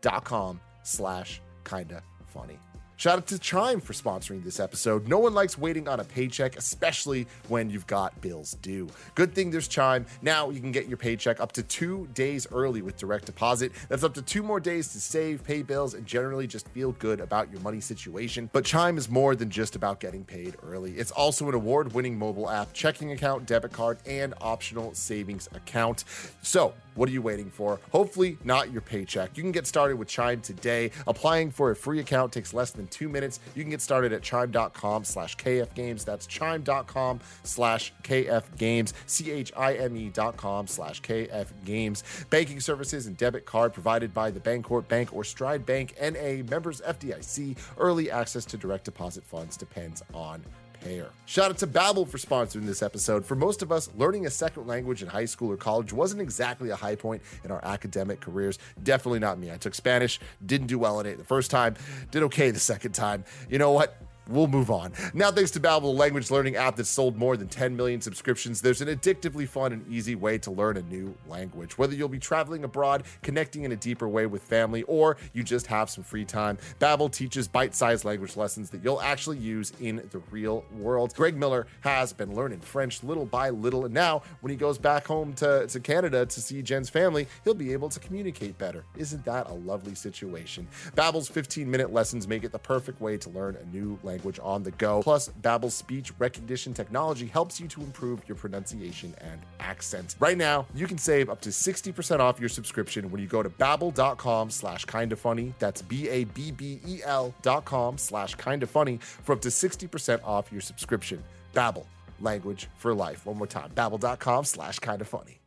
[0.00, 2.58] dot com slash kind of funny.
[2.96, 5.06] Shout out to Chime for sponsoring this episode.
[5.06, 8.88] No one likes waiting on a paycheck, especially when you've got bills due.
[9.14, 10.04] Good thing there's Chime.
[10.20, 13.70] Now you can get your paycheck up to two days early with direct deposit.
[13.88, 17.20] That's up to two more days to save, pay bills, and generally just feel good
[17.20, 18.50] about your money situation.
[18.52, 20.94] But Chime is more than just about getting paid early.
[20.94, 26.02] It's also an award winning mobile app, checking account, debit card, and optional savings account.
[26.42, 27.80] So, what are you waiting for?
[27.92, 29.36] Hopefully, not your paycheck.
[29.36, 30.90] You can get started with Chime today.
[31.06, 33.38] Applying for a free account takes less than two minutes.
[33.54, 36.04] You can get started at chime.com slash KF Games.
[36.04, 42.02] That's chime.com slash KF Games, C H I M E dot com slash KF Games.
[42.30, 46.80] Banking services and debit card provided by the Bancorp Bank or Stride Bank NA, members
[46.80, 47.56] FDIC.
[47.78, 50.42] Early access to direct deposit funds depends on
[50.80, 51.10] payer.
[51.26, 53.24] Shout out to Babbel for sponsoring this episode.
[53.24, 56.70] For most of us, learning a second language in high school or college wasn't exactly
[56.70, 58.58] a high point in our academic careers.
[58.82, 59.50] Definitely not me.
[59.50, 61.74] I took Spanish, didn't do well in it the first time,
[62.10, 63.24] did okay the second time.
[63.50, 63.96] You know what?
[64.28, 64.92] We'll move on.
[65.14, 68.60] Now, thanks to Babbel, a language learning app that's sold more than 10 million subscriptions,
[68.60, 71.78] there's an addictively fun and easy way to learn a new language.
[71.78, 75.66] Whether you'll be traveling abroad, connecting in a deeper way with family, or you just
[75.68, 80.20] have some free time, Babbel teaches bite-sized language lessons that you'll actually use in the
[80.30, 81.14] real world.
[81.14, 85.06] Greg Miller has been learning French little by little, and now when he goes back
[85.06, 88.84] home to, to Canada to see Jen's family, he'll be able to communicate better.
[88.94, 90.68] Isn't that a lovely situation?
[90.94, 94.62] Babbel's 15-minute lessons make it the perfect way to learn a new language language on
[94.64, 95.00] the go.
[95.02, 100.16] Plus, Babbel's speech recognition technology helps you to improve your pronunciation and accent.
[100.18, 103.50] Right now, you can save up to 60% off your subscription when you go to
[103.50, 105.54] babbel.com slash kinda funny.
[105.60, 111.22] That's B-A-B-B-E-L dot com slash kinda funny for up to 60% off your subscription.
[111.54, 111.86] Babbel,
[112.20, 113.24] language for life.
[113.24, 115.37] One more time, babbel.com slash kinda funny.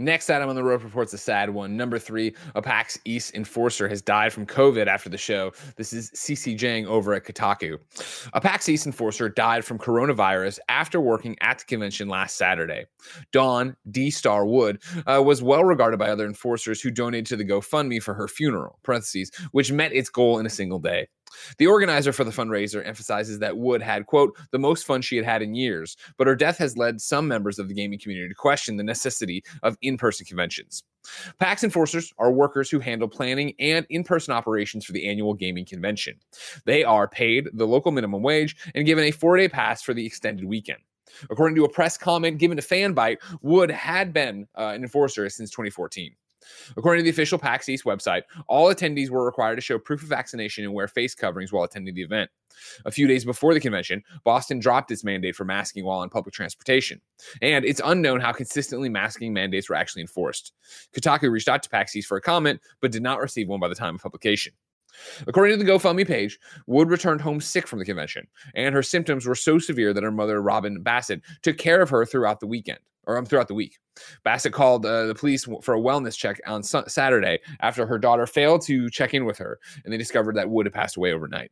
[0.00, 1.76] Next item on the Roper Report's a sad one.
[1.76, 5.52] Number three, a PAX East enforcer has died from COVID after the show.
[5.76, 7.76] This is Sisi Jiang over at Kotaku.
[8.32, 12.86] A PAX East enforcer died from coronavirus after working at the convention last Saturday.
[13.30, 14.10] Dawn D.
[14.10, 18.14] Star Wood uh, was well regarded by other enforcers who donated to the GoFundMe for
[18.14, 21.08] her funeral, parentheses, which met its goal in a single day.
[21.58, 25.24] The organizer for the fundraiser emphasizes that Wood had, quote, the most fun she had
[25.24, 28.34] had in years, but her death has led some members of the gaming community to
[28.34, 30.82] question the necessity of in person conventions.
[31.38, 35.64] PAX enforcers are workers who handle planning and in person operations for the annual gaming
[35.64, 36.16] convention.
[36.66, 40.04] They are paid the local minimum wage and given a four day pass for the
[40.04, 40.80] extended weekend.
[41.30, 45.50] According to a press comment given to Fanbyte, Wood had been uh, an enforcer since
[45.50, 46.14] 2014.
[46.76, 50.08] According to the official PAX East website, all attendees were required to show proof of
[50.08, 52.30] vaccination and wear face coverings while attending the event.
[52.84, 56.34] A few days before the convention, Boston dropped its mandate for masking while on public
[56.34, 57.00] transportation.
[57.42, 60.52] And it's unknown how consistently masking mandates were actually enforced.
[60.94, 63.68] Kotaku reached out to PAX East for a comment, but did not receive one by
[63.68, 64.52] the time of publication.
[65.26, 69.24] According to the GoFundMe page, Wood returned home sick from the convention, and her symptoms
[69.24, 72.80] were so severe that her mother, Robin Bassett, took care of her throughout the weekend
[73.06, 73.78] or um, throughout the week.
[74.24, 78.26] Bassett called uh, the police for a wellness check on su- Saturday after her daughter
[78.26, 81.50] failed to check in with her, and they discovered that Wood had passed away overnight.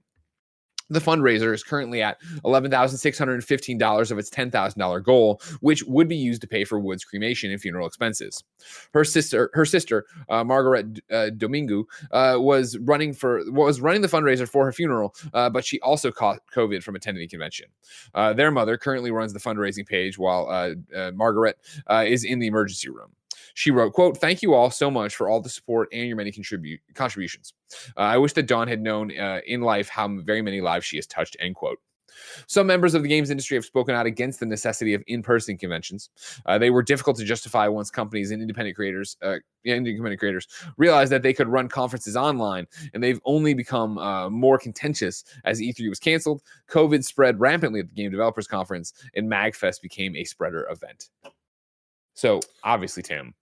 [0.90, 6.46] The fundraiser is currently at $11,615 of its $10,000 goal, which would be used to
[6.46, 8.42] pay for Wood's cremation and funeral expenses.
[8.94, 14.08] Her sister, her sister uh, Margaret uh, Domingo, uh, was running for was running the
[14.08, 17.66] fundraiser for her funeral, uh, but she also caught COVID from attending the convention.
[18.14, 21.58] Uh, their mother currently runs the fundraising page, while uh, Margaret
[21.90, 23.12] is in the emergency room.
[23.58, 26.30] She wrote, quote, thank you all so much for all the support and your many
[26.30, 27.54] contribute contributions.
[27.96, 30.94] Uh, I wish that Dawn had known uh, in life how very many lives she
[30.94, 31.80] has touched, end quote.
[32.46, 36.10] Some members of the games industry have spoken out against the necessity of in-person conventions.
[36.46, 41.10] Uh, they were difficult to justify once companies and independent creators, uh, independent creators, realized
[41.10, 45.88] that they could run conferences online, and they've only become uh, more contentious as E3
[45.88, 46.42] was canceled.
[46.70, 51.10] COVID spread rampantly at the Game Developers Conference, and MagFest became a spreader event.
[52.14, 53.34] So obviously, Tim,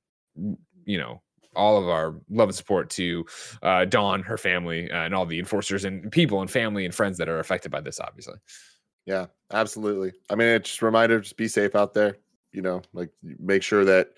[0.84, 1.22] you know,
[1.54, 3.24] all of our love and support to
[3.62, 7.18] uh, Dawn, her family, uh, and all the enforcers and people and family and friends
[7.18, 7.98] that are affected by this.
[8.00, 8.36] Obviously.
[9.06, 10.12] Yeah, absolutely.
[10.30, 12.18] I mean, it's just a reminder: just be safe out there.
[12.52, 14.10] You know, like make sure that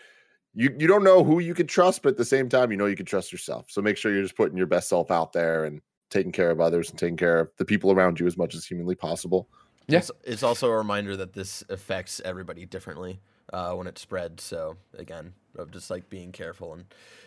[0.54, 2.86] you you don't know who you can trust, but at the same time, you know
[2.86, 3.66] you can trust yourself.
[3.68, 6.60] So make sure you're just putting your best self out there and taking care of
[6.60, 9.48] others and taking care of the people around you as much as humanly possible.
[9.88, 10.20] Yes, yeah.
[10.22, 13.20] it's, it's also a reminder that this affects everybody differently
[13.52, 14.42] uh, when it spreads.
[14.42, 16.84] So again, of just like being careful and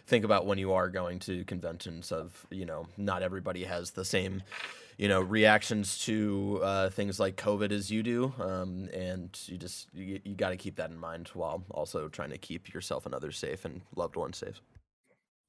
[0.08, 2.12] think about when you are going to conventions.
[2.12, 4.44] Of you know, not everybody has the same
[4.98, 9.88] you know reactions to uh, things like COVID as you do, um, and you just
[9.94, 13.16] you, you got to keep that in mind while also trying to keep yourself and
[13.16, 14.62] others safe and loved ones safe.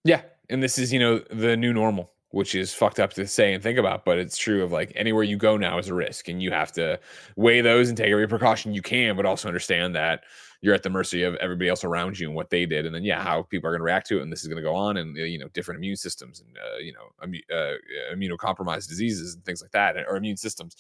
[0.05, 3.53] Yeah, and this is you know the new normal which is fucked up to say
[3.53, 6.29] and think about, but it's true of like anywhere you go now is a risk,
[6.29, 6.99] and you have to
[7.37, 10.25] weigh those and take every precaution you can, but also understand that
[10.63, 13.05] you're at the mercy of everybody else around you and what they did, and then
[13.05, 14.75] yeah, how people are going to react to it, and this is going to go
[14.75, 17.77] on, and uh, you know, different immune systems and uh, you know, immu- uh,
[18.15, 20.77] immunocompromised diseases and things like that, or immune systems.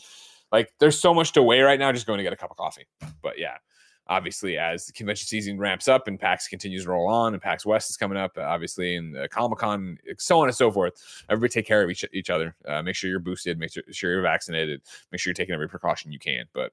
[0.50, 1.92] Like, there's so much to weigh right now.
[1.92, 2.86] Just going to get a cup of coffee,
[3.22, 3.56] but yeah
[4.08, 7.64] obviously as the convention season ramps up and PAX continues to roll on and PAX
[7.64, 11.24] West is coming up, obviously, and uh, Comic Con, so on and so forth.
[11.28, 12.54] Everybody take care of each, each other.
[12.66, 13.58] Uh, make sure you're boosted.
[13.58, 14.82] Make sure, sure you're vaccinated.
[15.10, 16.44] Make sure you're taking every precaution you can.
[16.52, 16.72] But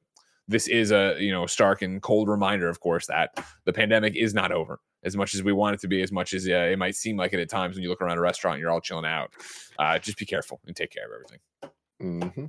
[0.49, 4.33] this is a you know stark and cold reminder, of course, that the pandemic is
[4.33, 4.79] not over.
[5.03, 7.15] As much as we want it to be, as much as uh, it might seem
[7.15, 9.31] like it at times when you look around a restaurant, you're all chilling out.
[9.77, 11.39] Uh, just be careful and take care of everything.
[12.01, 12.45] Mm-hmm.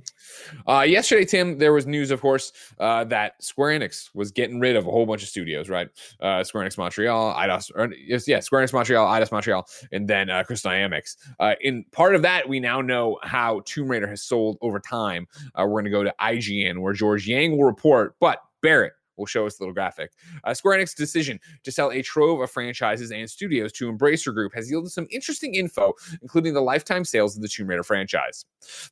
[0.69, 4.75] Uh, yesterday, Tim, there was news, of course, uh, that Square Enix was getting rid
[4.75, 5.89] of a whole bunch of studios, right?
[6.21, 7.93] Uh, Square Enix Montreal, Eidos, or,
[8.27, 11.17] yeah, Square Enix Montreal, Eidos Montreal, and then uh, Crystal Dynamics.
[11.39, 15.27] Uh, in part of that, we now know how Tomb Raider has sold over time.
[15.55, 19.27] Uh, we're going to go to IGN, where George Yang will report, but Barrett, will
[19.27, 20.11] show us a little graphic.
[20.43, 24.53] Uh, Square Enix's decision to sell a trove of franchises and studios to Embracer Group
[24.55, 28.45] has yielded some interesting info, including the lifetime sales of the Tomb Raider franchise.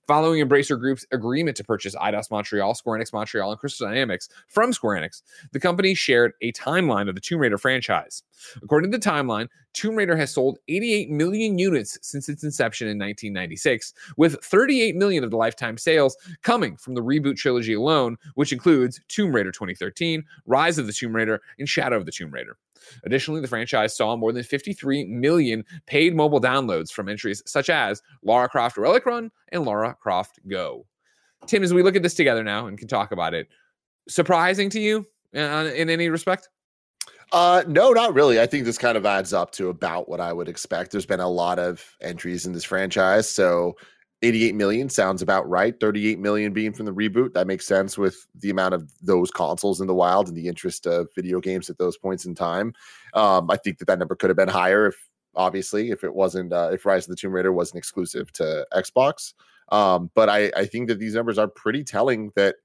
[0.08, 4.72] Following Embracer Group's agreement to purchase Eidos Montreal, Square Enix Montreal, and Crystal Dynamics from
[4.72, 8.24] Square Enix, the company shared a timeline of the Tomb Raider franchise.
[8.62, 12.98] According to the timeline, Tomb Raider has sold 88 million units since its inception in
[12.98, 18.52] 1996, with 38 million of the lifetime sales coming from the reboot trilogy alone, which
[18.52, 22.58] includes Tomb Raider 2013, Rise of the Tomb Raider, and Shadow of the Tomb Raider.
[23.04, 28.02] Additionally, the franchise saw more than 53 million paid mobile downloads from entries such as
[28.24, 30.86] Lara Croft Relic Run and Lara Croft Go.
[31.46, 33.48] Tim, as we look at this together now and can talk about it,
[34.08, 35.06] surprising to you
[35.36, 36.50] uh, in any respect?
[37.32, 38.40] Uh, no, not really.
[38.40, 40.92] I think this kind of adds up to about what I would expect.
[40.92, 43.76] There's been a lot of entries in this franchise, so
[44.22, 45.80] 88 million sounds about right.
[45.80, 47.34] 38 million being from the reboot.
[47.34, 50.88] That makes sense with the amount of those consoles in the wild and the interest
[50.88, 52.74] of video games at those points in time.
[53.14, 54.96] Um, I think that that number could have been higher if
[55.36, 59.34] obviously if it wasn't uh, if Rise of the Tomb Raider wasn't exclusive to Xbox.
[59.72, 62.56] Um, but I, I think that these numbers are pretty telling that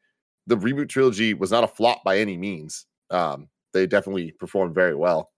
[0.46, 2.86] the reboot trilogy was not a flop by any means.
[3.10, 5.30] Um, they definitely performed very well.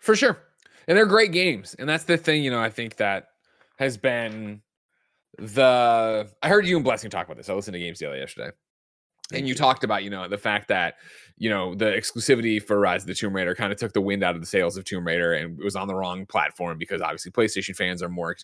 [0.00, 0.38] For sure.
[0.86, 1.74] And they're great games.
[1.78, 3.30] And that's the thing, you know, I think that
[3.78, 4.62] has been
[5.36, 7.48] the I heard you and Blessing talk about this.
[7.48, 8.50] I listened to Games Daily yesterday.
[9.32, 10.94] And you talked about, you know, the fact that,
[11.36, 14.24] you know, the exclusivity for Rise of the Tomb Raider kind of took the wind
[14.24, 17.02] out of the sails of Tomb Raider and it was on the wrong platform because
[17.02, 18.36] obviously PlayStation fans are more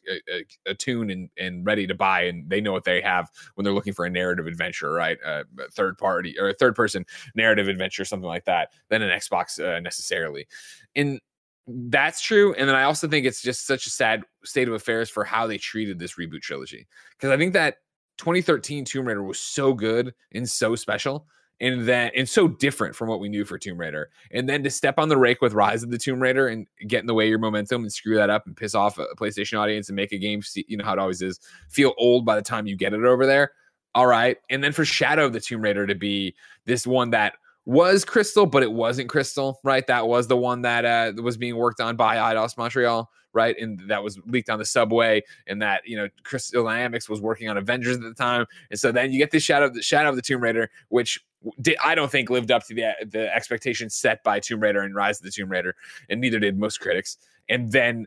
[0.67, 3.95] attuned and, and ready to buy and they know what they have when they're looking
[3.95, 5.17] for a narrative adventure, right?
[5.25, 9.59] Uh, third party or a third person narrative adventure, something like that, than an Xbox
[9.59, 10.47] uh, necessarily.
[10.95, 11.19] And
[11.67, 12.55] that's true.
[12.55, 15.47] And then I also think it's just such a sad state of affairs for how
[15.47, 16.87] they treated this reboot trilogy.
[17.17, 17.79] Because I think that
[18.19, 21.27] 2013 Tomb Raider was so good and so special
[21.61, 24.11] and that and so different from what we knew for Tomb Raider.
[24.33, 27.01] And then to step on the rake with Rise of the Tomb Raider and get
[27.01, 29.59] in the way of your momentum and screw that up and piss off a PlayStation
[29.59, 32.37] audience and make a game, see, you know how it always is, feel old by
[32.37, 33.53] the time you get it over there.
[33.95, 34.37] All right.
[34.51, 36.35] And then for Shadow of the Tomb Raider to be
[36.67, 39.87] this one that was Crystal, but it wasn't Crystal, right?
[39.87, 43.57] That was the one that uh, was being worked on by Eidos Montreal, right?
[43.61, 47.49] And that was leaked on the subway, and that you know Crystal Dynamics was working
[47.49, 50.09] on Avengers at the time, and so then you get the shadow of the shadow
[50.09, 51.21] of the Tomb Raider, which
[51.61, 54.95] did, I don't think lived up to the the expectations set by Tomb Raider and
[54.95, 55.75] Rise of the Tomb Raider,
[56.09, 57.19] and neither did most critics.
[57.49, 58.07] And then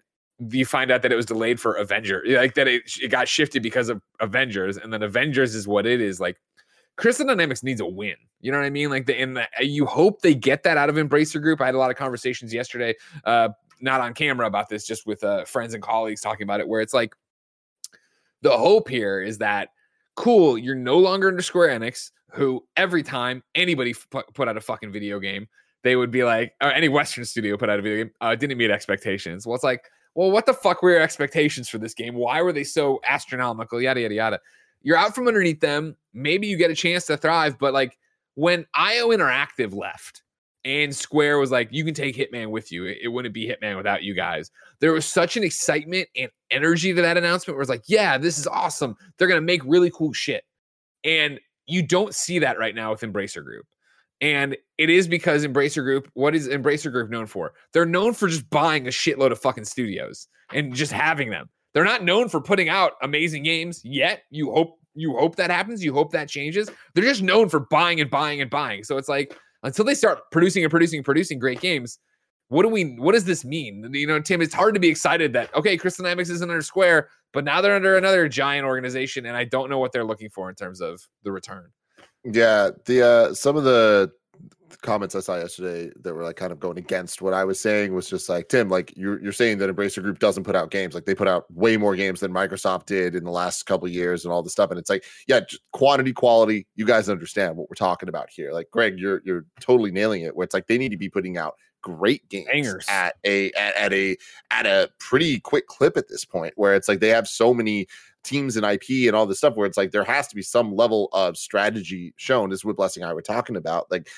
[0.52, 3.64] you find out that it was delayed for Avenger, like that it, it got shifted
[3.64, 6.38] because of Avengers, and then Avengers is what it is like
[6.98, 8.16] Crystal Dynamics needs a win.
[8.42, 8.90] You know what I mean?
[8.90, 11.62] Like the and the, you hope they get that out of Embracer Group.
[11.62, 13.50] I had a lot of conversations yesterday, uh,
[13.82, 16.82] not on camera about this, just with uh, friends and colleagues talking about it, where
[16.82, 17.16] it's like
[18.42, 19.70] the hope here is that
[20.16, 24.62] cool, you're no longer under Square Enix, who every time anybody f- put out a
[24.62, 25.48] fucking video game,
[25.84, 28.58] they would be like, or any Western studio put out a video game, uh, didn't
[28.58, 29.46] meet expectations.
[29.46, 29.86] Well, it's like,
[30.16, 32.16] well, what the fuck were your expectations for this game?
[32.16, 33.82] Why were they so astronomical?
[33.82, 34.40] Yada yada yada
[34.88, 35.96] you're out from underneath them.
[36.14, 37.98] Maybe you get a chance to thrive, but like
[38.36, 40.24] when IO Interactive left
[40.66, 44.04] and Square was like, you can take Hitman with you, it, wouldn't be Hitman without
[44.04, 44.52] you guys.
[44.80, 48.38] There was such an excitement and energy to that announcement where it's like, yeah, this
[48.38, 48.96] is awesome.
[49.18, 50.44] They're going to make really cool shit.
[51.04, 53.66] And you don't see that right now with Embracer Group.
[54.20, 57.54] And it is because Embracer Group, what is Embracer Group known for?
[57.74, 61.50] They're known for just buying a shitload of fucking studios and just having them.
[61.74, 64.24] They're not known for putting out amazing games yet.
[64.32, 65.84] You hope you hope that happens.
[65.84, 66.70] You hope that changes.
[66.96, 68.84] They're just known for buying and buying and buying.
[68.84, 72.00] So it's like until they start producing and producing and producing great games,
[72.50, 73.90] what do we what does this mean?
[73.94, 77.10] You know, Tim, it's hard to be excited that okay, Crystal Dynamics is under Square,
[77.34, 80.50] but now they're under another giant organization, and I don't know what they're looking for
[80.50, 81.70] in terms of the return.
[82.24, 84.12] Yeah, the uh some of the
[84.82, 87.94] comments I saw yesterday that were like kind of going against what I was saying
[87.94, 90.94] was just like Tim, like you're you're saying that Embracer Group doesn't put out games,
[90.96, 93.94] like they put out way more games than Microsoft did in the last couple of
[93.94, 94.70] years and all this stuff.
[94.70, 95.42] And it's like, yeah,
[95.74, 96.68] quantity, quality.
[96.76, 98.52] You guys understand what we're talking about here.
[98.52, 100.36] Like Greg, you're you're totally nailing it.
[100.36, 102.86] Where it's like they need to be putting out great games Bangers.
[102.90, 104.18] at a at, at a
[104.52, 107.88] at a pretty quick clip at this point where it's like they have so many
[108.28, 110.76] teams and IP and all this stuff where it's like there has to be some
[110.76, 112.50] level of strategy shown.
[112.50, 113.90] This is what Blessing I were talking about.
[113.90, 114.10] Like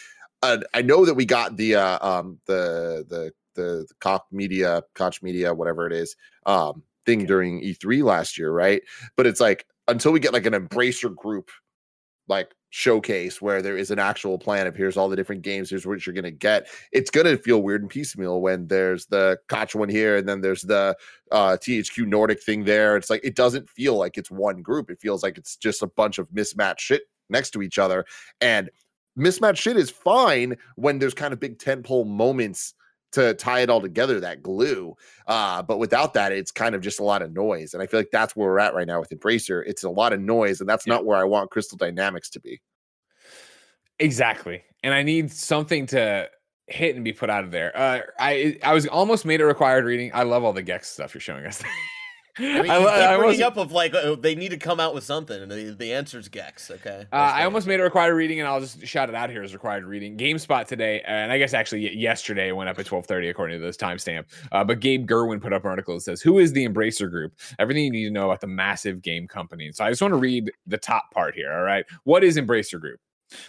[0.41, 4.83] uh, I know that we got the uh, um the the the, the Koch Media,
[4.95, 6.15] Koch Media, whatever it is,
[6.45, 8.81] um thing during E3 last year, right?
[9.17, 11.49] But it's like until we get like an Embracer Group
[12.27, 15.87] like showcase where there is an actual plan of here's all the different games, here's
[15.87, 16.67] what you're gonna get.
[16.91, 20.61] It's gonna feel weird and piecemeal when there's the Koch one here and then there's
[20.61, 20.95] the
[21.31, 22.95] uh THQ Nordic thing there.
[22.95, 24.91] It's like it doesn't feel like it's one group.
[24.91, 28.05] It feels like it's just a bunch of mismatched shit next to each other.
[28.39, 28.69] And
[29.19, 32.73] mismatched shit is fine when there's kind of big tentpole moments
[33.11, 34.95] to tie it all together, that glue.
[35.27, 37.73] Uh, but without that, it's kind of just a lot of noise.
[37.73, 39.63] And I feel like that's where we're at right now with Embracer.
[39.65, 40.93] It's a lot of noise, and that's Yeah.
[40.93, 42.61] not where I want Crystal Dynamics to be.
[43.99, 44.63] Exactly.
[44.83, 46.29] And I need something to
[46.67, 47.75] hit and be put out of there.
[47.75, 50.11] Uh, I I was almost made a required reading.
[50.13, 51.61] I love all the Gex stuff you're showing us.
[52.39, 54.93] I mean, I, I bringing almost, up of like uh, they need to come out
[54.93, 56.71] with something, and the, the answer's Gex.
[56.71, 59.43] Okay, uh, I almost made a required reading, and I'll just shout it out here
[59.43, 60.17] as required reading.
[60.17, 64.25] GameSpot today, and I guess actually yesterday went up at 12:30 according to this timestamp.
[64.51, 67.33] Uh, but Gabe Gurwin put up an article that says, "Who is the Embracer Group?
[67.59, 70.17] Everything you need to know about the massive game company." So I just want to
[70.17, 71.51] read the top part here.
[71.51, 72.99] All right, what is Embracer Group?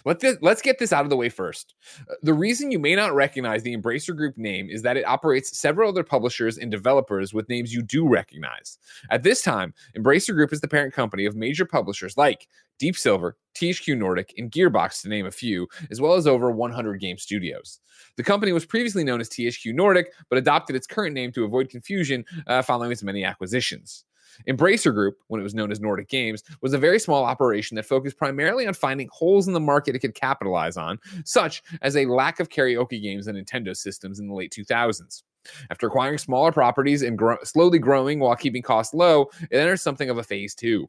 [0.05, 1.75] Let this, let's get this out of the way first.
[2.09, 5.57] Uh, The reason you may not recognize the Embracer Group name is that it operates
[5.57, 8.77] several other publishers and developers with names you do recognize.
[9.09, 12.47] At this time, Embracer Group is the parent company of major publishers like
[12.79, 16.99] Deep Silver, THQ Nordic, and Gearbox, to name a few, as well as over 100
[16.99, 17.79] game studios.
[18.17, 21.69] The company was previously known as THQ Nordic, but adopted its current name to avoid
[21.69, 24.05] confusion uh, following its many acquisitions.
[24.47, 27.85] Embracer Group, when it was known as Nordic Games, was a very small operation that
[27.85, 32.05] focused primarily on finding holes in the market it could capitalize on, such as a
[32.05, 35.23] lack of karaoke games and Nintendo systems in the late 2000s.
[35.69, 40.09] After acquiring smaller properties and grow- slowly growing while keeping costs low, it enters something
[40.09, 40.87] of a phase two.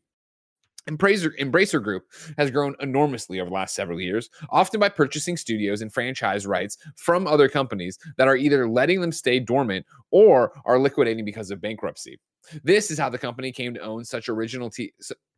[0.89, 2.05] Embracer, Embracer Group
[2.37, 6.77] has grown enormously over the last several years, often by purchasing studios and franchise rights
[6.97, 11.61] from other companies that are either letting them stay dormant or are liquidating because of
[11.61, 12.19] bankruptcy.
[12.65, 14.93] This is how the company came to own such original T-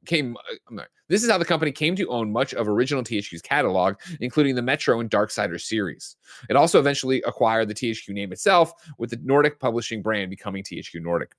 [0.07, 0.37] came.
[0.73, 0.83] uh.
[1.09, 4.63] This is how the company came to own much of original THQ's catalog, including the
[4.63, 6.17] Metro and Darksider series.
[6.49, 11.03] It also eventually acquired the THQ name itself, with the Nordic publishing brand becoming THQ
[11.03, 11.35] Nordic.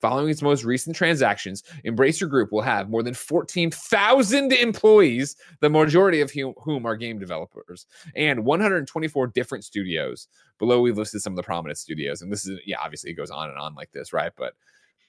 [0.00, 6.20] Following its most recent transactions, Embracer Group will have more than 14,000 employees, the majority
[6.20, 10.28] of whom, are game developers, and 124 different studios.
[10.58, 12.22] Below, we've listed some of the prominent studios.
[12.22, 14.32] And this is, yeah, obviously it goes on and on like this, right?
[14.36, 14.54] But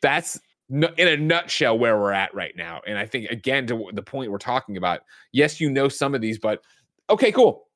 [0.02, 0.40] that's
[0.70, 2.82] in a nutshell where we're at right now.
[2.88, 5.02] And I think, again, to the point we're talking about,
[5.34, 6.62] yes, you know some of these, but
[7.10, 7.68] okay, cool.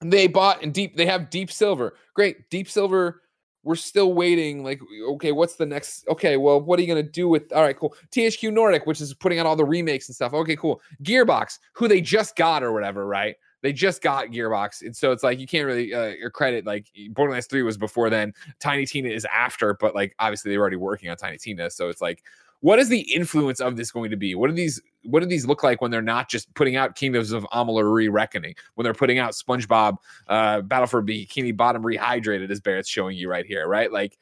[0.00, 1.94] They bought and deep, they have Deep Silver.
[2.14, 2.48] Great.
[2.50, 3.22] Deep Silver
[3.66, 4.62] we're still waiting.
[4.62, 6.06] Like, okay, what's the next?
[6.06, 7.52] Okay, well, what are you gonna do with?
[7.52, 7.96] All right, cool.
[8.12, 10.32] THQ Nordic, which is putting out all the remakes and stuff.
[10.32, 10.80] Okay, cool.
[11.02, 13.34] Gearbox, who they just got or whatever, right?
[13.62, 16.64] They just got Gearbox, and so it's like you can't really uh, credit.
[16.64, 18.32] Like Borderlands Three was before then.
[18.60, 21.88] Tiny Tina is after, but like obviously they were already working on Tiny Tina, so
[21.88, 22.22] it's like.
[22.60, 24.34] What is the influence of this going to be?
[24.34, 27.32] What do these what do these look like when they're not just putting out Kingdoms
[27.32, 28.54] of Amalur Reckoning?
[28.74, 29.96] When they're putting out SpongeBob
[30.28, 33.92] uh, Battle for Bikini Bottom Rehydrated, as Barrett's showing you right here, right?
[33.92, 34.18] Like,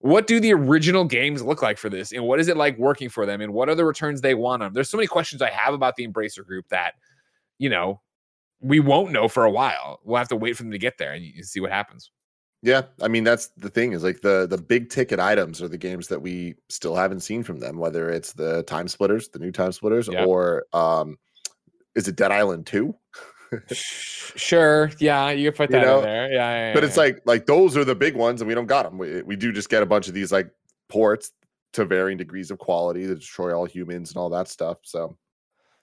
[0.00, 3.08] what do the original games look like for this, and what is it like working
[3.08, 4.66] for them, and what are the returns they want on?
[4.66, 4.74] Them?
[4.74, 6.94] There's so many questions I have about the Embracer Group that,
[7.58, 8.00] you know,
[8.60, 10.00] we won't know for a while.
[10.04, 12.10] We'll have to wait for them to get there and see what happens.
[12.62, 15.78] Yeah, I mean that's the thing is like the the big ticket items are the
[15.78, 17.78] games that we still haven't seen from them.
[17.78, 20.24] Whether it's the Time Splitters, the new Time Splitters, Yeah.
[20.26, 21.18] or um,
[21.94, 22.94] is it Dead Island Two?
[23.72, 26.32] Sure, yeah, you can put You that know, in there.
[26.32, 28.66] Yeah, yeah, But yeah, it's like like those are the big ones, and we don't
[28.66, 28.98] got them.
[28.98, 30.50] We, we do just get a bunch of these like
[30.88, 31.32] ports
[31.72, 34.78] to varying degrees of quality to destroy all humans and all that stuff.
[34.82, 35.16] So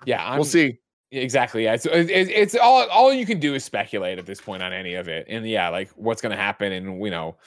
[0.05, 0.79] yeah, I'm, we'll see.
[1.11, 1.63] Exactly.
[1.63, 1.73] Yeah.
[1.73, 4.95] It's, it, it's all all you can do is speculate at this point on any
[4.95, 7.37] of it, and yeah, like what's going to happen, and you know,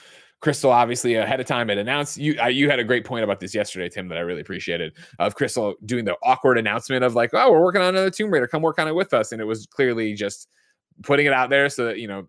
[0.41, 2.17] Crystal obviously ahead of time had announced.
[2.17, 4.95] You uh, you had a great point about this yesterday, Tim, that I really appreciated
[5.19, 8.47] of Crystal doing the awkward announcement of like, oh, we're working on another Tomb Raider,
[8.47, 10.49] come work on it with us, and it was clearly just
[11.03, 12.27] putting it out there so that you know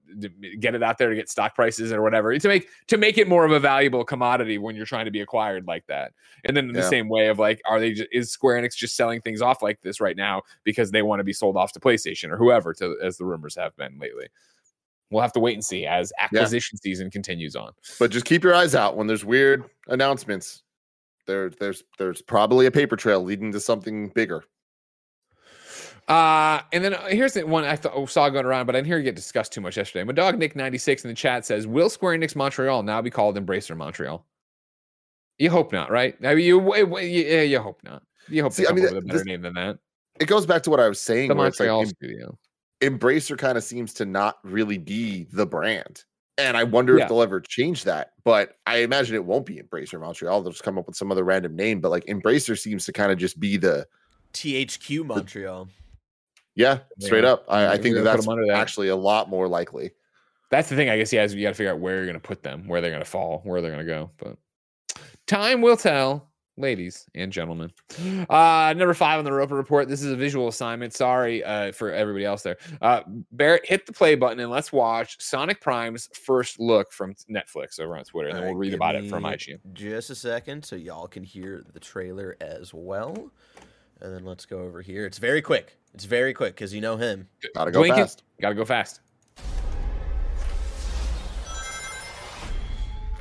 [0.60, 3.28] get it out there to get stock prices or whatever to make to make it
[3.28, 6.14] more of a valuable commodity when you're trying to be acquired like that.
[6.46, 8.96] And then in the same way of like, are they just, is Square Enix just
[8.96, 11.80] selling things off like this right now because they want to be sold off to
[11.80, 14.28] PlayStation or whoever, to as the rumors have been lately.
[15.10, 17.74] We'll have to wait and see as acquisition season continues on.
[18.00, 20.64] But just keep your eyes out when there's weird announcements.
[21.28, 24.44] There, there's there's probably a paper trail leading to something bigger.
[26.12, 28.88] Uh, and then uh, here's the one I thought saw going around, but I didn't
[28.88, 30.04] hear it get discussed too much yesterday.
[30.04, 33.10] My dog Nick ninety six in the chat says, "Will Square Enix Montreal now be
[33.10, 34.26] called Embracer Montreal?"
[35.40, 36.16] You hope not, right?
[36.24, 38.04] I mean, you, w- w- yeah, you hope not.
[38.28, 39.80] You hope See, they I come mean, up with a better this- name than that.
[40.20, 41.30] It goes back to what I was saying.
[41.30, 42.38] The where it's like Montreal studio.
[42.82, 46.04] Embracer kind of seems to not really be the brand.
[46.38, 47.04] And I wonder Yeah.
[47.04, 48.12] if they'll ever change that.
[48.24, 50.42] But I imagine it won't be Embracer Montreal.
[50.42, 51.80] They'll just come up with some other random name.
[51.80, 53.88] But like Embracer seems to kind of just be the
[54.34, 55.70] THQ Montreal.
[56.62, 57.32] Yeah, straight Yeah.
[57.34, 57.46] up.
[57.50, 58.58] I, I think we're that gonna put that's 'em under that.
[58.58, 59.92] actually a lot more likely.
[60.50, 61.12] That's the thing, I guess.
[61.14, 62.90] Yeah, is you got to figure out where you're going to put them, where they're
[62.92, 64.12] going to fall, where they're going to go.
[64.18, 64.38] But
[65.26, 67.72] time will tell, ladies and gentlemen.
[68.30, 69.88] Uh, number five on the Roper Report.
[69.88, 70.94] This is a visual assignment.
[70.94, 72.58] Sorry uh, for everybody else there.
[72.82, 73.00] Uh,
[73.32, 77.96] Barrett, hit the play button and let's watch Sonic Prime's first look from Netflix over
[77.96, 79.60] on Twitter, and then we'll read about it from me IGN.
[79.72, 83.32] Just a second, so y'all can hear the trailer as well.
[84.02, 85.06] And then let's go over here.
[85.06, 85.78] It's very quick.
[85.94, 87.28] It's very quick because you know him.
[87.54, 88.00] Gotta go Blink it.
[88.02, 88.24] fast.
[88.42, 89.02] Got to go fast.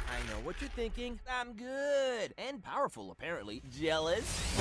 [0.08, 1.18] I know what you're thinking.
[1.30, 3.62] I'm good and powerful, apparently.
[3.68, 4.60] Jealous?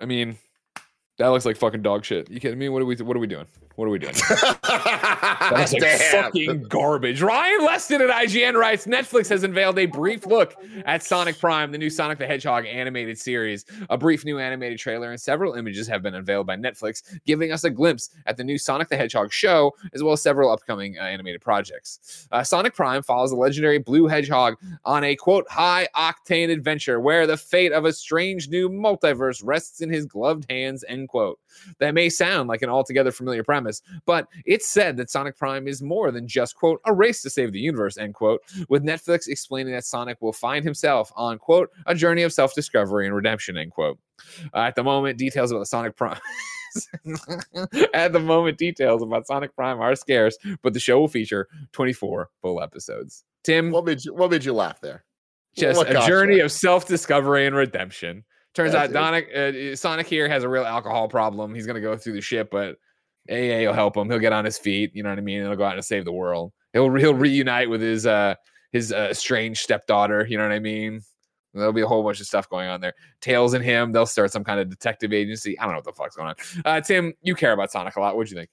[0.00, 0.36] I mean,
[1.18, 2.30] that looks like fucking dog shit.
[2.30, 2.68] You kidding me?
[2.68, 2.96] What are we?
[2.96, 3.46] What are we doing?
[3.76, 4.14] What are we doing?
[5.40, 7.22] That's like fucking garbage.
[7.22, 10.54] Ryan Leston at IGN writes Netflix has unveiled a brief look
[10.84, 13.64] at Sonic Prime, the new Sonic the Hedgehog animated series.
[13.90, 17.64] A brief new animated trailer and several images have been unveiled by Netflix, giving us
[17.64, 21.02] a glimpse at the new Sonic the Hedgehog show, as well as several upcoming uh,
[21.02, 22.28] animated projects.
[22.32, 27.26] Uh, Sonic Prime follows the legendary blue hedgehog on a quote high octane adventure where
[27.26, 30.84] the fate of a strange new multiverse rests in his gloved hands.
[30.88, 31.38] End quote.
[31.78, 35.82] That may sound like an altogether familiar premise, but it's said that Sonic Prime is
[35.82, 39.72] more than just, quote, a race to save the universe, end quote, with Netflix explaining
[39.74, 43.70] that Sonic will find himself on, quote, a journey of self discovery and redemption, end
[43.72, 43.98] quote.
[44.54, 46.18] Uh, at the moment, details about the Sonic Prime.
[47.94, 52.30] At the moment, details about Sonic Prime are scarce, but the show will feature 24
[52.42, 53.24] full episodes.
[53.44, 55.04] Tim, What made you what made you laugh there?
[55.56, 56.44] just What a journey you?
[56.44, 58.24] of self-discovery and redemption.
[58.54, 61.54] Turns Yes, out Donic, uh, Sonic here has a real alcohol problem.
[61.54, 62.76] He's gonna go through the ship, but
[63.28, 64.08] AA will help him.
[64.08, 64.92] He'll get on his feet.
[64.94, 65.40] You know what I mean?
[65.40, 66.52] And he'll go out and save the world.
[66.72, 68.34] He'll he'll reunite with his uh
[68.72, 70.26] his uh, estranged stepdaughter.
[70.28, 71.00] You know what I mean?
[71.54, 72.94] There'll be a whole bunch of stuff going on there.
[73.20, 75.56] Tails and him, they'll start some kind of detective agency.
[75.58, 76.34] I don't know what the fuck's going on.
[76.64, 78.16] Uh, Tim, you care about Sonic a lot.
[78.16, 78.50] What'd you think?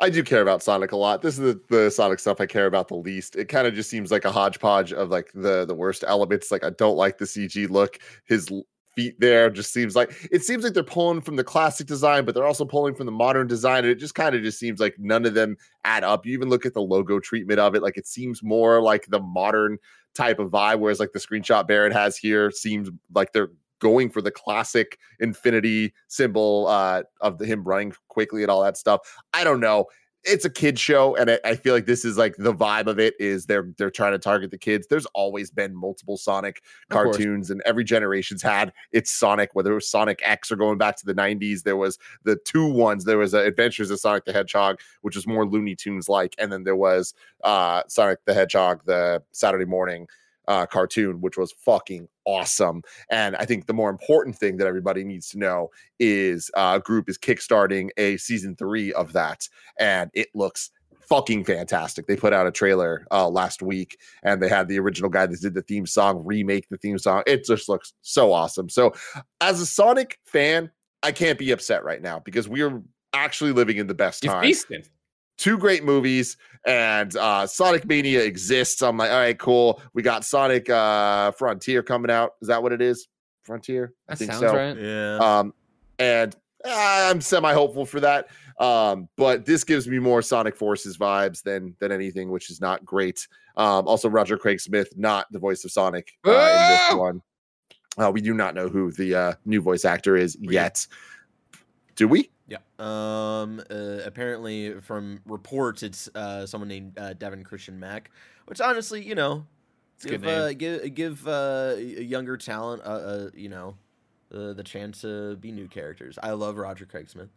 [0.00, 1.22] I do care about Sonic a lot.
[1.22, 3.36] This is the, the Sonic stuff I care about the least.
[3.36, 6.50] It kind of just seems like a hodgepodge of like the the worst elements.
[6.50, 7.98] Like I don't like the CG look.
[8.26, 8.50] His
[8.94, 12.34] feet there just seems like it seems like they're pulling from the classic design, but
[12.34, 13.78] they're also pulling from the modern design.
[13.78, 16.26] And it just kind of just seems like none of them add up.
[16.26, 19.20] You even look at the logo treatment of it, like it seems more like the
[19.20, 19.78] modern
[20.14, 24.22] type of vibe, whereas like the screenshot Barrett has here seems like they're going for
[24.22, 29.00] the classic infinity symbol uh of the, him running quickly and all that stuff.
[29.32, 29.86] I don't know.
[30.24, 33.00] It's a kid show, and I, I feel like this is like the vibe of
[33.00, 34.86] it is they're they're trying to target the kids.
[34.86, 39.88] There's always been multiple Sonic cartoons, and every generation's had its Sonic, whether it was
[39.88, 41.64] Sonic X or going back to the 90s.
[41.64, 43.04] There was the two ones.
[43.04, 46.52] There was uh, Adventures of Sonic the Hedgehog, which was more Looney Tunes like, and
[46.52, 50.06] then there was uh Sonic the Hedgehog, the Saturday morning
[50.48, 52.82] uh cartoon, which was fucking awesome.
[53.10, 57.08] And I think the more important thing that everybody needs to know is uh group
[57.08, 60.70] is kickstarting a season three of that, and it looks
[61.08, 62.06] fucking fantastic.
[62.06, 65.40] They put out a trailer uh last week and they had the original guy that
[65.40, 67.22] did the theme song remake the theme song.
[67.26, 68.68] It just looks so awesome.
[68.68, 68.92] So
[69.40, 70.70] as a Sonic fan,
[71.02, 72.80] I can't be upset right now because we are
[73.12, 74.42] actually living in the best time.
[75.42, 76.36] Two great movies
[76.66, 78.80] and uh sonic mania exists.
[78.80, 79.82] I'm like all right cool.
[79.92, 82.34] We got sonic uh frontier coming out.
[82.40, 83.08] Is that what it is?
[83.42, 83.92] Frontier?
[84.08, 84.54] I That think sounds so.
[84.56, 84.76] right.
[84.78, 85.16] Yeah.
[85.16, 85.52] um
[85.98, 86.34] and
[86.64, 88.28] uh, i'm semi hopeful for that.
[88.60, 92.84] Um but this gives me more sonic forces vibes than than anything which is not
[92.84, 93.26] great.
[93.56, 97.20] Um also roger craig smith not the voice of sonic uh, in this one.
[97.98, 100.54] Uh, we do not know who the uh new voice actor is do.
[100.54, 100.86] yet.
[101.96, 102.58] Do we Yeah.
[102.78, 103.60] Um.
[103.70, 108.10] Uh, apparently, from reports, it's uh someone named uh, Deven Christian Mack,
[108.46, 109.46] which honestly, you know,
[109.96, 113.76] It's a good give uh, give give uh, younger talent, uh, uh, you know,
[114.34, 116.18] uh, the chance to be new characters.
[116.22, 117.30] I love Roger Craig Smith.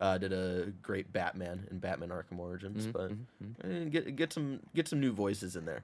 [0.00, 3.86] Uh, did a great Batman in Batman Arkham Origins, Mhm, but mhm, mhm.
[3.86, 5.82] eh, get get some get some new voices in there.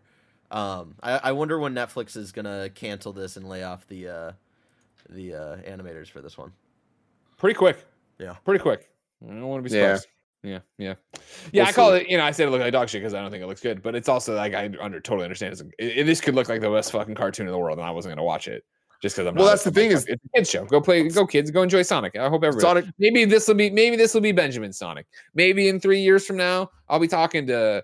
[0.50, 4.32] Um, I, I wonder when Netflix is gonna cancel this and lay off the uh,
[5.10, 6.52] the uh, animators for this one.
[7.36, 7.84] Pretty quick.
[8.18, 8.34] Yeah.
[8.44, 8.88] Pretty quick.
[9.22, 9.96] I don't want to be Yeah.
[9.96, 10.08] surprised.
[10.42, 11.20] Yeah, yeah, yeah.
[11.52, 12.02] We'll I call see.
[12.02, 12.08] it.
[12.08, 13.60] You know, I said it looked like dog shit because I don't think it looks
[13.60, 13.82] good.
[13.82, 15.54] But it's also like I under totally understand.
[15.54, 17.90] It's, it, this could look like the best fucking cartoon in the world, and I
[17.90, 18.62] wasn't gonna watch it
[19.02, 19.34] just because I'm.
[19.34, 20.64] Well, not- that's the I'm thing is- it's a kids show.
[20.64, 21.08] Go play.
[21.08, 21.50] Go kids.
[21.50, 22.14] Go enjoy Sonic.
[22.16, 22.60] I hope everybody.
[22.60, 23.70] Sonic Maybe this will be.
[23.70, 25.06] Maybe this will be Benjamin Sonic.
[25.34, 27.82] Maybe in three years from now, I'll be talking to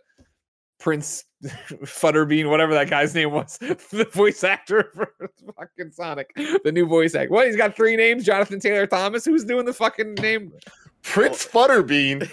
[0.83, 3.57] Prince Futterbean, whatever that guy's name was,
[3.91, 5.13] the voice actor for
[5.59, 6.33] fucking Sonic,
[6.65, 7.33] the new voice actor.
[7.33, 9.25] Well, He's got three names: Jonathan Taylor Thomas.
[9.25, 10.53] Who's doing the fucking name?
[11.03, 12.29] Prince Futterbean.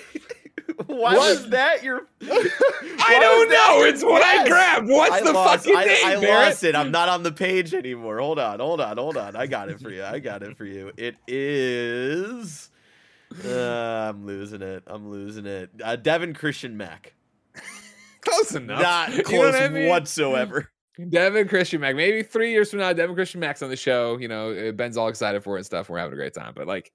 [0.86, 1.18] Why What?
[1.18, 2.08] was that your?
[2.22, 3.84] I don't know.
[3.86, 4.88] It's what I grabbed.
[4.88, 6.47] What's I the lost, fucking I, name, I Barrett?
[6.50, 6.76] lost it.
[6.76, 8.20] I'm not on the page anymore.
[8.20, 9.36] Hold on, hold on, hold on.
[9.36, 10.04] I got it for you.
[10.04, 10.91] I got it for you.
[10.97, 12.70] It is.
[13.45, 14.84] Uh, I'm losing it.
[14.88, 15.70] I'm losing it.
[15.84, 17.14] Uh, Deven Christian Mack.
[18.30, 18.82] Close enough.
[18.82, 19.89] Not You close I mean?
[19.89, 20.71] whatsoever.
[20.99, 21.95] Deven Christian Mack.
[21.95, 24.17] Maybe three years from now, Deven Christian Mack's on the show.
[24.17, 25.89] You know, uh, Ben's all excited for it and stuff.
[25.89, 26.53] We're having a great time.
[26.55, 26.91] But like,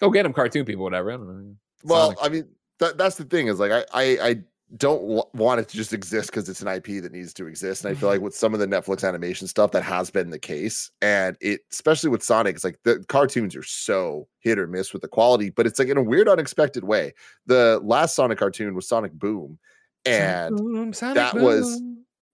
[0.00, 1.10] go get him, cartoon people, whatever.
[1.10, 1.54] I don't know.
[1.84, 2.14] Well.
[2.22, 4.36] I mean, that, that's the thing is like I I, I
[4.76, 7.94] don't want it to just exist because it's an IP that needs to exist, and
[7.94, 10.90] I feel like with some of the Netflix animation stuff that has been the case,
[11.02, 15.02] and it especially with Sonic, it's like the cartoons are so hit or miss with
[15.02, 17.12] the quality, but it's like in a weird, unexpected way.
[17.46, 19.58] The last Sonic cartoon was Sonic Boom,
[20.04, 21.80] and Boom, that was-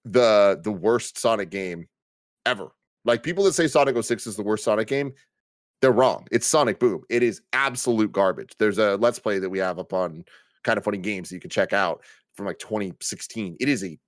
[0.04, 1.88] the the worst Sonic game
[2.44, 2.68] ever.
[3.04, 5.12] Like people that say Sonic 06 is the worst Sonic game,
[5.82, 6.26] they're wrong.
[6.30, 7.02] It's Sonic Boom.
[7.10, 8.52] It is absolute garbage.
[8.58, 10.24] There's a let's play that we have up on
[10.64, 12.02] kind of funny games that you can check out
[12.34, 13.56] from like 2016.
[13.60, 13.98] It is a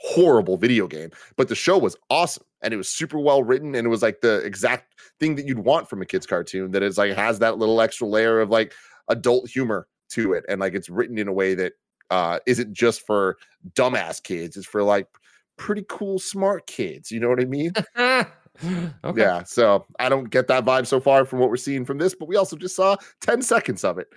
[0.00, 3.86] horrible video game, but the show was awesome and it was super well written and
[3.86, 6.98] it was like the exact thing that you'd want from a kids cartoon that is
[6.98, 8.72] like has that little extra layer of like
[9.08, 11.72] adult humor to it and like it's written in a way that
[12.12, 13.38] uh isn't just for
[13.72, 15.08] dumbass kids, it's for like
[15.56, 17.72] pretty cool smart kids, you know what I mean?
[17.96, 19.22] okay.
[19.22, 22.14] Yeah, so I don't get that vibe so far from what we're seeing from this,
[22.14, 24.08] but we also just saw 10 seconds of it.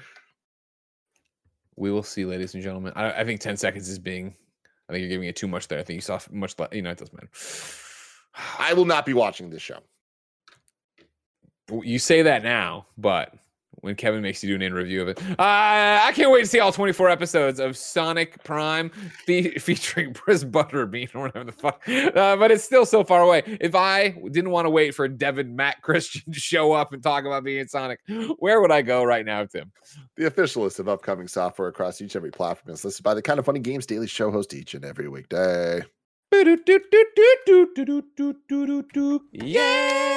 [1.78, 2.94] We will see, ladies and gentlemen.
[2.96, 4.36] I, I think 10 seconds is being,
[4.90, 5.80] I think you're giving it too much there.
[5.80, 7.30] I think you saw much, you know, it doesn't matter.
[8.60, 9.80] I will not be watching this show.
[11.72, 13.34] you say that now, but
[13.86, 16.48] when Kevin makes you do an in review of it, uh, I can't wait to
[16.48, 18.90] see all 24 episodes of Sonic Prime
[19.26, 21.88] fe- featuring Chris Butterbean or whatever the fuck.
[21.88, 23.44] Uh, but it's still so far away.
[23.46, 27.26] If I didn't want to wait for Devin Matt Christian to show up and talk
[27.26, 28.00] about being Sonic,
[28.40, 29.72] where would I go right now, Tim?
[30.18, 33.22] The official list of upcoming software across each and every platform is listed by the
[33.22, 35.82] kind of funny games daily show host each and every weekday.
[39.32, 40.15] Yeah.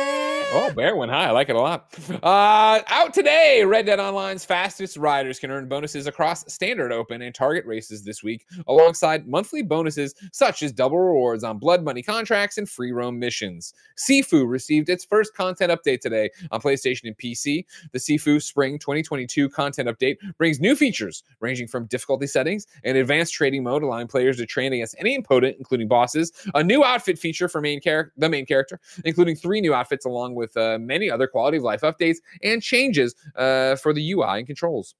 [0.50, 1.26] Oh, Bear went high.
[1.26, 1.94] I like it a lot.
[2.22, 7.34] Uh, out today, Red Dead Online's fastest riders can earn bonuses across standard open and
[7.34, 12.56] target races this week, alongside monthly bonuses such as double rewards on blood money contracts
[12.56, 13.74] and free roam missions.
[13.98, 17.66] Sifu received its first content update today on PlayStation and PC.
[17.92, 23.34] The Sifu Spring 2022 content update brings new features ranging from difficulty settings and advanced
[23.34, 26.32] trading mode, allowing players to train against any opponent, including bosses.
[26.54, 30.37] A new outfit feature for main character, the main character, including three new outfits, along
[30.38, 34.46] with uh, many other quality of life updates and changes uh, for the UI and
[34.46, 34.94] controls.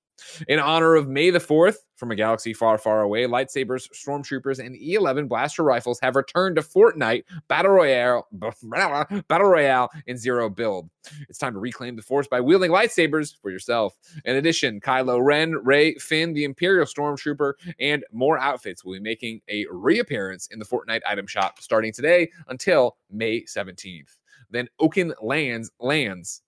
[0.48, 4.76] In honor of May the 4th, from a galaxy far, far away, lightsabers, stormtroopers, and
[4.76, 10.88] E11 blaster rifles have returned to Fortnite Battle Royale, Battle Royale in Zero Build.
[11.28, 13.96] It's time to reclaim the Force by wielding lightsabers for yourself.
[14.24, 19.40] In addition, Kylo Ren, Rey, Finn, the Imperial Stormtrooper, and more outfits will be making
[19.48, 24.17] a reappearance in the Fortnite item shop starting today until May 17th.
[24.50, 26.42] Then Oaken lands lands.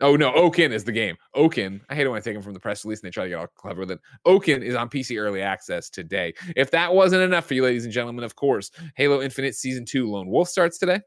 [0.00, 1.16] Oh no, Oaken is the game.
[1.34, 1.80] Oaken.
[1.88, 3.30] I hate it when I take them from the press release and they try to
[3.30, 4.00] get all clever with it.
[4.24, 6.34] Oaken is on PC early access today.
[6.56, 10.10] If that wasn't enough for you, ladies and gentlemen, of course, Halo Infinite Season 2
[10.10, 11.00] Lone Wolf starts today.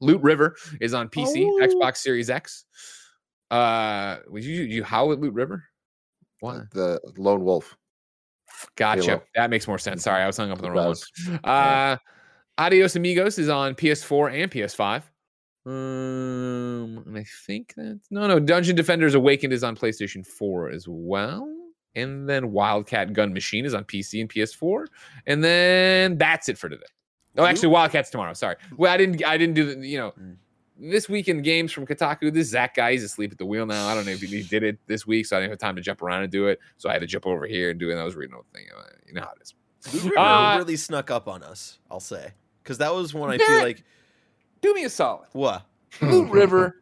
[0.00, 1.60] Loot River is on PC, Oh.
[1.60, 2.64] Xbox Series X.
[3.50, 5.64] Uh, would you you howl at Loot River?
[6.40, 7.76] What The lone wolf.
[8.76, 9.02] Gotcha.
[9.02, 9.22] Halo.
[9.34, 10.02] That makes more sense.
[10.04, 10.94] Sorry, I was hung up on the wrong one.
[10.94, 11.10] Does.
[11.44, 11.96] Uh,
[12.62, 15.02] Adios Amigos is on PS4 and PS5.
[15.64, 18.38] Um, and I think that's no, no.
[18.38, 21.48] Dungeon Defenders Awakened is on PlayStation 4 as well.
[21.94, 24.86] And then Wildcat Gun Machine is on PC and PS4.
[25.26, 26.86] And then that's it for today.
[27.36, 28.32] Oh, actually, Wildcat's tomorrow.
[28.34, 28.56] Sorry.
[28.76, 29.24] Well, I didn't.
[29.24, 29.86] I didn't do the.
[29.86, 30.36] You know, Mm.
[30.78, 32.32] this weekend games from Kotaku.
[32.32, 33.88] This Zach guy is asleep at the wheel now.
[33.88, 35.82] I don't know if he did it this week, so I didn't have time to
[35.82, 36.58] jump around and do it.
[36.78, 37.92] So I had to jump over here and do it.
[37.92, 38.66] And I was reading the thing.
[39.06, 40.04] You know how it is.
[40.04, 41.78] Loot Uh, really snuck up on us.
[41.90, 42.32] I'll say.
[42.62, 43.82] Because that was one I feel like
[44.60, 45.26] Do me a solid.
[45.32, 45.62] what.
[46.00, 46.80] Loot River.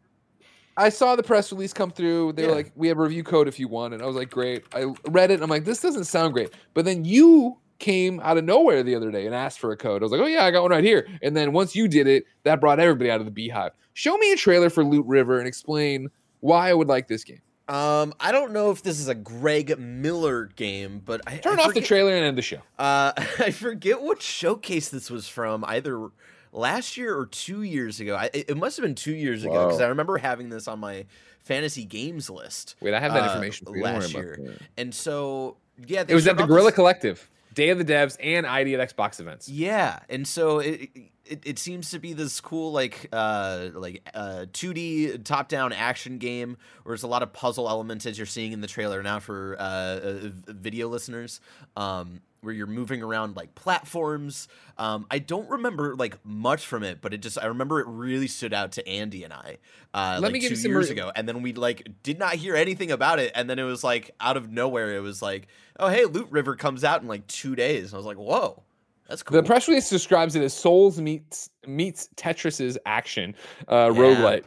[0.77, 2.33] I saw the press release come through.
[2.33, 2.55] They were Yeah.
[2.55, 4.93] like, "We have a review code if you want," and I was like, "Great." I
[5.09, 5.35] read it.
[5.35, 8.95] And I'm like, "This doesn't sound great." But then you came out of nowhere the
[8.95, 10.01] other day and asked for a code.
[10.01, 12.07] I was like, "Oh yeah, I got one right here." And then once you did
[12.07, 13.71] it, that brought everybody out of the beehive.
[13.93, 16.07] Show me a trailer for Loot River and explain
[16.39, 17.41] why I would like this game.
[17.71, 21.63] Um, I don't know if this is a Greg Miller game, but I Turn I
[21.63, 22.57] off the trailer and end the show.
[22.77, 26.09] Uh, I forget what showcase this was from, either
[26.51, 28.15] last year or two years ago.
[28.15, 30.79] I, it it must have been two years ago because I remember having this on
[30.79, 31.05] my
[31.39, 32.75] fantasy games list.
[32.81, 33.83] Wait, I have that uh, information for you.
[33.83, 34.37] Last year.
[34.41, 34.61] that.
[34.77, 35.55] And so,
[35.87, 38.75] yeah, they It was at the Gorilla this- Collective, Day of the Devs, and ID
[38.75, 39.49] at Xbox events.
[39.49, 40.89] Yeah, and so it,
[41.25, 46.17] it it seems to be this cool like uh like uh 2D top down action
[46.17, 49.19] game where there's a lot of puzzle elements as you're seeing in the trailer now
[49.19, 51.41] for uh, uh video listeners.
[51.75, 54.47] Um where you're moving around like platforms.
[54.77, 58.27] Um, I don't remember like much from it, but it just I remember it really
[58.27, 59.57] stood out to Andy and I
[59.93, 61.87] uh, Let like me give two you some years re- ago, and then we like
[62.03, 65.01] did not hear anything about it, and then it was like out of nowhere, it
[65.01, 65.47] was like,
[65.79, 68.63] oh hey, Loot River comes out in like two days, and I was like, whoa,
[69.07, 69.35] that's cool.
[69.39, 73.35] The press release describes it as Souls meets meets Tetris's action
[73.67, 74.01] uh, Yeah.
[74.01, 74.43] roguelite.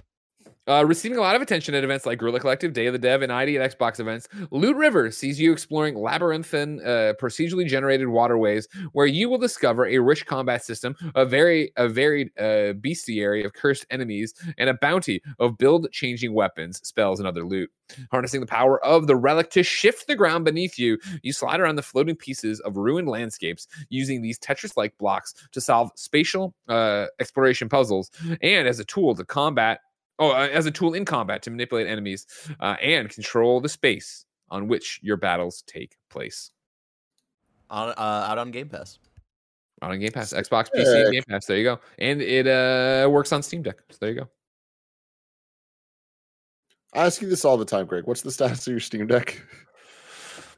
[0.67, 3.21] Uh, receiving a lot of attention at events like Guerrilla Collective, Day of the Dev,
[3.21, 8.67] and ID at Xbox events, Loot River sees you exploring labyrinthine, uh, procedurally generated waterways
[8.93, 13.53] where you will discover a rich combat system, a very a varied uh, bestiary of
[13.53, 17.71] cursed enemies, and a bounty of build-changing weapons, spells, and other loot.
[18.11, 21.77] Harnessing the power of the relic to shift the ground beneath you, you slide around
[21.77, 27.69] the floating pieces of ruined landscapes using these Tetris-like blocks to solve spatial uh, exploration
[27.69, 28.11] puzzles,
[28.41, 29.81] and as a tool to combat.
[30.19, 32.27] Oh, uh, as a tool in combat to manipulate enemies
[32.61, 36.51] uh, and control the space on which your battles take place.
[37.69, 37.93] on, uh,
[38.29, 38.99] out on Game Pass.
[39.83, 41.47] Out on Game Pass, Xbox, PC, and Game Pass.
[41.47, 43.79] There you go, and it uh, works on Steam Deck.
[43.91, 44.29] So there you go.
[46.95, 48.07] I ask you this all the time, Greg.
[48.07, 49.43] What's the status of your Steam Deck?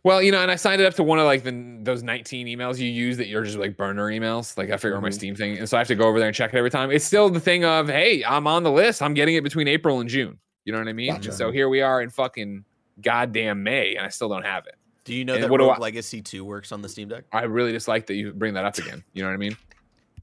[0.07, 1.50] Well, you know, and I signed it up to one of like the
[1.82, 4.57] those 19 emails you use that you're just like burner emails.
[4.57, 5.11] Like I figure out my.
[5.11, 6.92] Steam thing, and so I have to go over there and check it every time.
[6.92, 9.02] It's still the thing of, hey, I'm on the list.
[9.02, 10.38] I'm getting it between April and June.
[10.64, 11.11] You know what I mean?
[11.12, 11.30] Gotcha.
[11.30, 12.64] And so here we are in fucking
[13.00, 14.76] goddamn May, and I still don't have it.
[15.02, 17.24] Do you know And that what Rogue I- Legacy 2 works on the Steam Deck?
[17.32, 19.02] I really dislike that you bring that up again.
[19.12, 19.57] You know what I mean?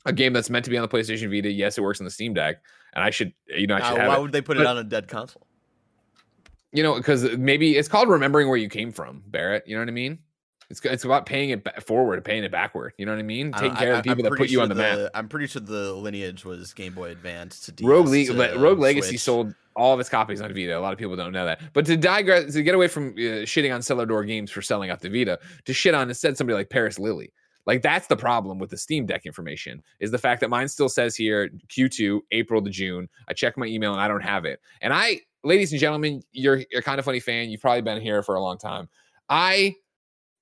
[0.05, 2.11] A game that's meant to be on the PlayStation Vita, yes, it works on the
[2.11, 2.61] Steam Deck,
[2.93, 4.21] and I should, you know, I should Uh, have why it.
[4.21, 5.45] would they put But- it on a dead console?
[6.73, 9.63] You know, because maybe it's called remembering where you came from, Barrett.
[9.67, 10.19] You know what I mean?
[10.69, 12.93] It's it's about paying it forward paying it backward.
[12.97, 13.53] You know what I mean?
[13.53, 15.11] I Taking don't- care I- of the people that put you on sure the map.
[15.13, 18.79] I'm pretty sure the lineage was Game Boy Advance to DS Rogue League, to Rogue
[18.79, 19.21] Legacy Switch.
[19.21, 20.77] sold all of its copies on Vita.
[20.77, 21.61] A lot of people don't know that.
[21.73, 24.89] But to digress, to get away from uh, shitting on Cellar Door Games for selling
[24.89, 27.31] out the Vita, to shit on instead somebody like Parris Lilly.
[27.65, 30.89] Like that's the problem with the Steam Deck information is the fact that mine still
[30.89, 33.09] says here Q2 April to June.
[33.27, 34.59] I check my email and I don't have it.
[34.81, 37.49] And I, ladies and gentlemen, you're you're kind of funny fan.
[37.49, 38.89] You've probably been here for a long time.
[39.29, 39.75] I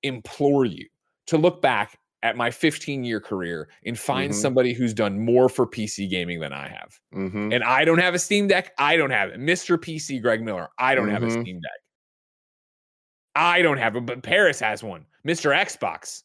[0.03, 0.87] implore you
[1.27, 4.35] to look back at my 15 year career and find Mhm.
[4.35, 6.99] somebody who's done more for PC gaming than I have.
[7.15, 7.51] Mm-hmm.
[7.53, 8.73] And I don't have a Steam Deck.
[8.77, 9.39] I don't have it.
[9.39, 9.77] Mr.
[9.77, 11.41] PC Greg Miller, I don't have a Mhm.
[11.41, 11.79] Steam Deck.
[13.35, 15.05] I don't have it, but Parris has one.
[15.25, 15.51] Mr.
[15.55, 16.23] Xbox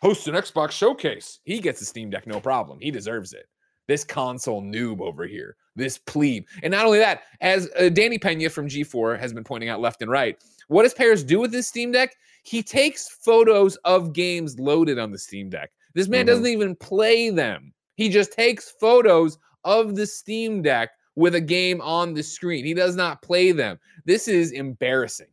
[0.00, 1.40] hosts an Xbox showcase.
[1.44, 2.78] He gets a Steam Deck, no problem.
[2.80, 3.46] He deserves it.
[3.88, 6.44] This console noob over here, this plebe.
[6.62, 10.02] And not only that, as uh, Danny Pena from G4 has been pointing out left
[10.02, 10.36] and right,
[10.68, 12.14] what does Parris do with this Steam Deck?
[12.42, 15.70] He takes photos of games loaded on the Steam Deck.
[15.94, 16.28] This man Mhm.
[16.28, 17.72] doesn't even play them.
[17.96, 22.64] He just takes photos of the Steam Deck with a game on the screen.
[22.64, 23.78] He does not play them.
[24.04, 25.28] This is embarrassing.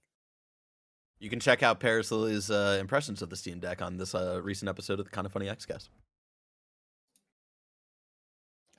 [1.20, 4.42] You can check out Parris Lilly's uh, impressions of the Steam Deck on this uh,
[4.44, 5.90] recent episode of the Kind of Funny Xcast.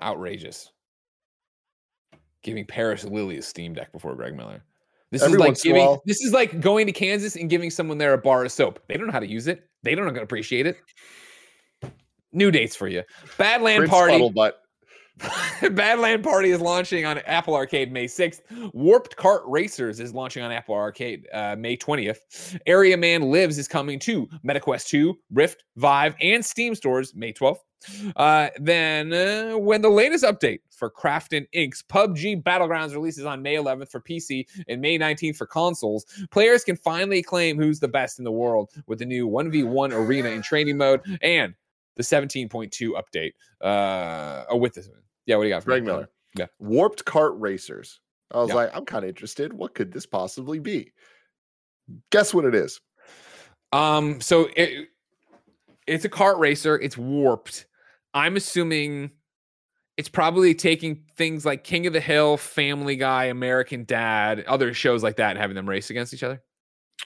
[0.04, 0.70] Outrageous.
[2.42, 4.62] Giving Parris Lilly a Steam Deck before Greg Miller.
[5.10, 7.36] This Every is like once in a giving while- this is like going to Kansas
[7.36, 8.80] and giving someone there a bar of soap.
[8.88, 9.62] They don't know how to use it.
[9.82, 10.76] They don't know how to appreciate it.
[12.32, 13.02] New dates for you.
[13.38, 14.18] Badland Prince Party.
[15.20, 18.40] Badland Party is launching on Apple Arcade May 6th.
[18.74, 22.58] Warped Kart Racers is launching on Apple Arcade uh, May 20th.
[22.66, 27.58] Area Man Lives is coming to MetaQuest 2, Rift, Vive, and Steam stores May 12th.
[28.16, 33.54] Uh, then, uh, when the latest update for Krafton Inc.'s PUBG Battlegrounds releases on May
[33.54, 38.18] 11th for PC and May 19th for consoles, players can finally claim who's the best
[38.18, 41.54] in the world with the new 1v1 arena in training mode and
[41.96, 43.32] the 17.2 update.
[43.60, 44.88] Uh, oh, with this.
[45.26, 45.62] Yeah, what do you got?
[45.62, 45.74] for me?
[45.76, 46.08] Greg Miller.
[46.36, 46.46] Yeah.
[46.58, 48.00] Warped Kart Racers.
[48.32, 48.54] I was Yeah.
[48.56, 49.52] like, I'm kind of interested.
[49.52, 50.92] What could this possibly be?
[52.10, 52.80] Guess what it is.
[53.72, 54.88] Um, so it
[55.86, 56.78] it's a kart racer.
[56.78, 57.66] It's warped.
[58.14, 59.10] I'm assuming
[59.96, 65.02] it's probably taking things like King of the Hill, Family Guy, American Dad, other shows
[65.02, 66.42] like that, and having them race against each other.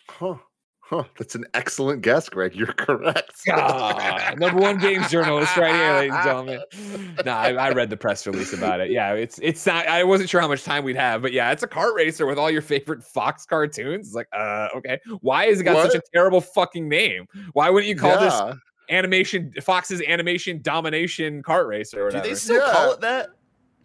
[0.08, 0.36] Huh.
[0.80, 1.04] Huh.
[1.18, 2.54] That's an excellent guess, Greg.
[2.54, 3.32] You're correct.
[3.50, 7.14] Ah, number one games journalist right here, ladies and gentlemen.
[7.24, 8.90] No, I, I read the press release about it.
[8.90, 9.86] Yeah, it's it's not.
[9.86, 12.38] I wasn't sure how much time we'd have, but yeah, it's a kart racer with
[12.38, 14.08] all your favorite Fox cartoons.
[14.08, 17.26] It's like, uh, okay, why has it got such a terrible fucking name?
[17.52, 18.54] Why wouldn't you call this Yeah.
[18.90, 22.24] Animation Fox's animation domination kart racer or whatever.
[22.24, 22.72] Do they still Yeah.
[22.72, 23.30] call it that?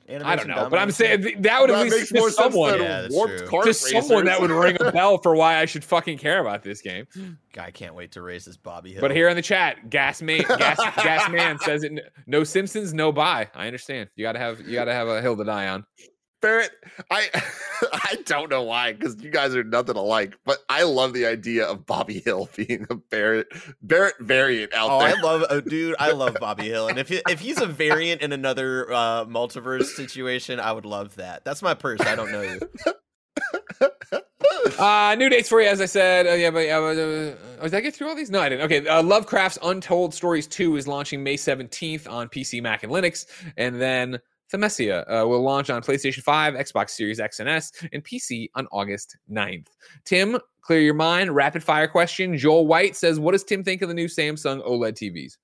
[0.10, 2.34] I don't Animation know, but I'm saying that would at That least makes more to
[2.34, 3.64] someone, than Yeah, that's warped true.
[3.64, 6.82] to someone that would ring a bell for why I should fucking care about this
[6.82, 7.08] game.
[7.54, 9.00] Guy can't wait to race this Bobby Hill.
[9.00, 11.94] But here in the chat, Gas Man, Gas, Gas Man says it.
[12.28, 13.50] No Simpsons, no buy.
[13.56, 14.10] I understand.
[14.18, 15.86] You gotta have you gotta have a hill to die on.
[16.44, 16.72] Barrett,
[17.10, 17.30] I
[17.94, 21.66] I don't know why, because you guys are nothing alike, but I love the idea
[21.66, 23.48] of Bobby Hill being a Barrett
[23.82, 25.16] Barrett variant out Oh, there.
[25.18, 28.22] I love, oh, dude, I love Bobby Hill, and if he, if he's a variant
[28.22, 31.46] in another uh, multiverse situation, I would love that.
[31.46, 32.02] That's my purse.
[32.02, 32.60] I don't know you.
[34.80, 36.26] Uh, new dates for you, as I said.
[36.28, 38.30] Uh, yeah, but uh, uh, oh, did I get through all these?
[38.32, 38.66] No, I didn't.
[38.66, 43.26] Okay, uh, Lovecraft's Untold Stories 2 is launching May 17th on PC, Mac, and Linux.
[43.58, 44.20] And then
[44.54, 48.68] Thymesia uh, will launch on PlayStation 5, Xbox Series X and S, and PC on
[48.72, 49.68] August 9th.
[50.06, 51.36] Tim, clear your mind.
[51.36, 52.38] Rapid fire question.
[52.38, 55.38] Joel White says, What does Tim think of the new Samsung OLED TVs?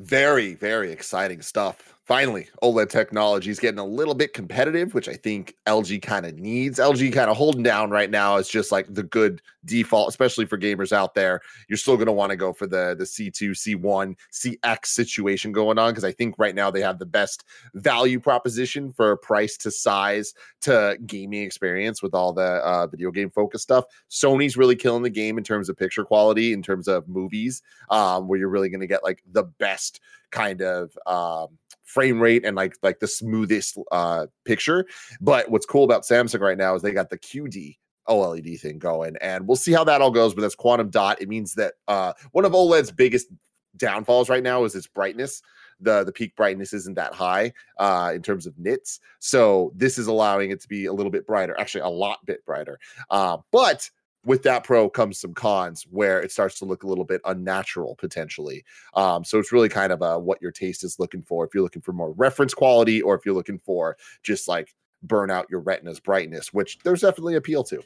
[0.00, 1.94] very, very exciting stuff.
[2.10, 6.36] Finally, OLED technology is getting a little bit competitive, which I think LG kind of
[6.36, 6.80] needs.
[6.80, 10.58] LG kind of holding down right now is just like the good default, especially for
[10.58, 11.40] gamers out there.
[11.68, 15.78] You're still going to want to go for the the C2, C1, CX situation going
[15.78, 17.44] on because I think right now they have the best
[17.74, 23.30] value proposition for price to size to gaming experience with all the uh, video game
[23.30, 23.84] focused stuff.
[24.10, 28.26] Sony's really killing the game in terms of picture quality, in terms of movies, um,
[28.26, 30.00] where you're really going to get like the best
[30.32, 31.56] kind of um,
[31.90, 34.86] frame rate and like like the smoothest uh, picture.
[35.20, 37.76] But what's cool about Samsung right now is they got the QD
[38.08, 40.34] OLED thing going, and we'll see how that all goes.
[40.34, 41.20] But that's quantum dot.
[41.20, 43.28] It means that uh, one of OLED's biggest
[43.76, 45.42] downfalls right now is its brightness.
[45.80, 50.06] The the peak brightness isn't that high uh, in terms of nits, so this is
[50.06, 52.78] allowing it to be a little bit brighter, actually a lot bit brighter.
[53.08, 53.90] Uh, but
[54.24, 57.96] with that pro comes some cons where it starts to look a little bit unnatural
[57.96, 58.64] potentially.
[58.94, 61.44] Um, so it's really kind of uh, what your taste is looking for.
[61.44, 65.30] If you're looking for more reference quality, or if you're looking for just like burn
[65.30, 67.82] out your retina's brightness, which there's definitely appeal to.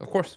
[0.00, 0.36] Of course.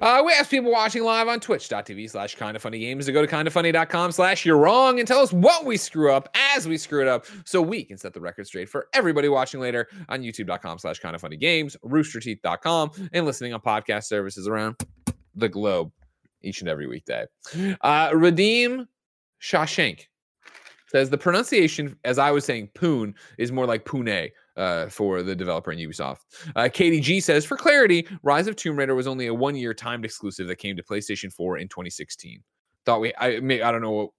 [0.00, 3.20] Uh, we ask people watching live on twitch.tv slash kind of funny games to go
[3.22, 6.68] to kind of funny.com slash you're wrong and tell us what we screw up as
[6.68, 9.88] we screw it up so we can set the record straight for everybody watching later
[10.08, 14.76] on youtube.com slash kind of funny games, roosterteeth.com, and listening on podcast services around
[15.34, 15.90] the globe
[16.42, 17.24] each and every weekday.
[17.80, 18.86] Uh, Redeem
[19.40, 20.06] Shashank
[20.90, 25.36] says the pronunciation, as I was saying, Poon is more like Pune uh, for the
[25.36, 26.18] developer in Ubisoft.
[26.56, 30.48] Uh, KDG says, for clarity, Rise of Tomb Raider was only a one-year timed exclusive
[30.48, 32.42] that came to PlayStation 4 in 2016.
[32.84, 34.12] Thought we, I may, I don't know.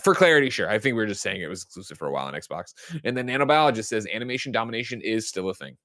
[0.00, 0.68] For clarity, sure.
[0.68, 2.74] I think we were just saying it was exclusive for a while on Xbox.
[3.04, 5.76] And then Nanobiologist says animation domination is still a thing.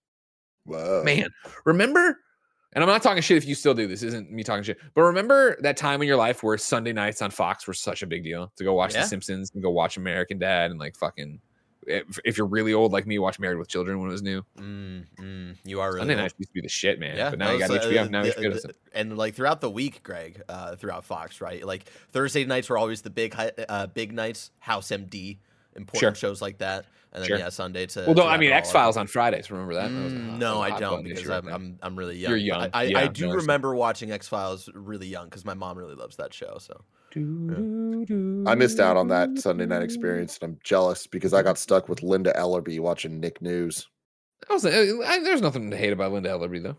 [0.65, 1.03] Whoa.
[1.03, 1.29] Man,
[1.65, 2.17] remember?
[2.73, 4.03] And I'm not talking shit if you still do this.
[4.03, 4.77] Isn't me talking shit.
[4.93, 8.07] But remember that time in your life where Sunday nights on Fox were such a
[8.07, 9.01] big deal to go watch Yeah.
[9.01, 11.39] The Simpsons and go watch American Dad and like fucking.
[11.87, 14.43] If, if you're really old like me, watch Married with Children when it was new.
[14.59, 16.21] Mm, mm, you are really Sunday old.
[16.23, 17.17] nights used to be the shit, man.
[17.17, 18.01] Yeah, but now you got was, HBO.
[18.05, 18.75] uh, Now the- HBO does the- it.
[18.93, 21.65] and like throughout the week, Greg, uh, throughout Fox, right?
[21.65, 23.33] Like Thursday nights were always the big,
[23.67, 24.51] uh, big nights.
[24.59, 25.39] House MD,
[25.79, 26.29] important Sure.
[26.29, 27.37] shows like that, and then Sure.
[27.37, 28.01] yeah, Sunday to.
[28.01, 29.49] Well, no, to I mean X Files on Fridays.
[29.49, 29.89] Remember that?
[29.91, 31.53] That was a Mm, hot- no, a I hot don't because I'm, man.
[31.53, 32.29] I'm I'm really young.
[32.31, 32.61] You're young.
[32.61, 33.35] I, I, Yeah, I no, do I understand.
[33.41, 36.57] remember watching X Files really young because my mom really loves that show.
[36.59, 36.81] So
[38.47, 41.89] I missed out on that Sunday night experience, and I'm jealous because I got stuck
[41.89, 43.87] with Linda Ellerbee watching Nick News.
[44.49, 46.77] I was, I, there's nothing to hate about Linda Ellerbee though.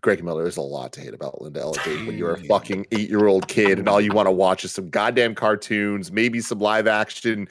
[0.00, 3.08] Greg Miller, there's a lot to hate about Linda Ellerbee when you're a fucking eight
[3.08, 6.58] year old kid and all you want to watch is some goddamn cartoons, maybe some
[6.60, 7.48] live action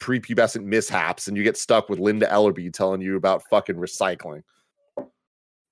[0.00, 4.42] prepubescent mishaps, and you get stuck with Linda Ellerbee telling you about fucking recycling.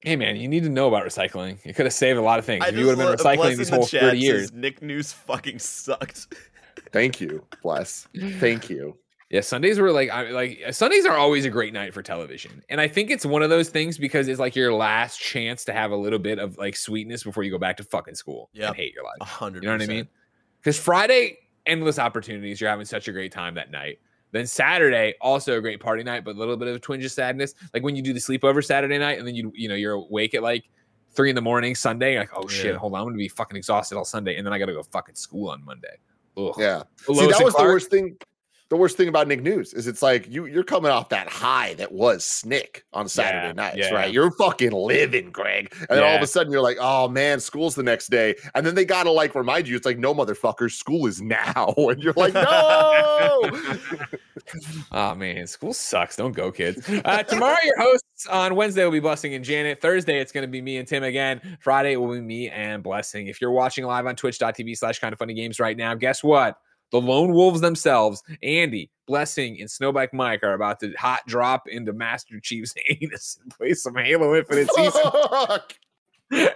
[0.01, 1.65] Hey man, you need to know about recycling.
[1.65, 2.65] You could have saved a lot of things.
[2.65, 4.23] I if you would have been recycling Bless these in the whole chat 30 says
[4.25, 4.53] years.
[4.53, 6.27] Nick News fucking sucked.
[6.93, 8.07] Thank you, bless.
[8.39, 8.97] Thank you.
[9.31, 12.63] Yeah, Sundays were like I like Sundays are always a great night for television.
[12.69, 15.73] And I think it's one of those things because it's like your last chance to
[15.73, 18.69] have a little bit of like sweetness before you go back to fucking school Yep.
[18.69, 19.17] and hate your life.
[19.21, 19.65] A hundred.
[19.65, 20.07] You know what I mean?
[20.61, 22.61] Because Friday, endless opportunities.
[22.61, 23.99] You're having such a great time that night.
[24.33, 27.13] Then Saturday, also a great party night, but a little bit of a twinge of
[27.13, 27.55] sadness.
[27.73, 30.35] Like when you do the sleepover Saturday night, and then you you know you're awake
[30.35, 30.65] at like
[31.13, 32.19] three in the morning Sunday.
[32.19, 32.79] Like, oh shit, Yeah.
[32.79, 35.15] hold on, I'm gonna be fucking exhausted all Sunday, and then I gotta go fucking
[35.15, 35.97] school on Monday.
[36.37, 36.55] Ugh.
[36.59, 36.83] Yeah.
[37.09, 38.17] Lois See, that and was the worst thing.
[38.69, 41.75] The worst thing about Nick News is it's like you you're coming off that high
[41.75, 43.91] that was Snick on Saturday Yeah, nights, yeah.
[43.95, 44.13] right?
[44.13, 45.73] You're fucking living, Greg.
[45.89, 48.35] And then all of a sudden you're like, oh man, school's the next day.
[48.55, 51.75] And then they gotta like remind you, it's like, no, motherfucker, school is now.
[51.87, 53.41] And you're like, no.
[54.93, 56.17] Oh man, school sucks.
[56.17, 56.89] Don't go, kids.
[57.05, 59.81] Uh, tomorrow, your hosts on Wednesday will be Blessing and Janet.
[59.81, 61.59] Thursday, it's going to be me and Tim again.
[61.61, 63.27] Friday it will be me and Blessing.
[63.29, 66.57] If you're watching live on twitch.tv slash kind of funny games right now, guess what?
[66.93, 71.93] The Lone Wolves themselves, Andy, Blessing, and Snowbike Mike are about to hot drop into
[71.93, 75.75] Master Chief's anus and play some Halo Infinite season Fuck.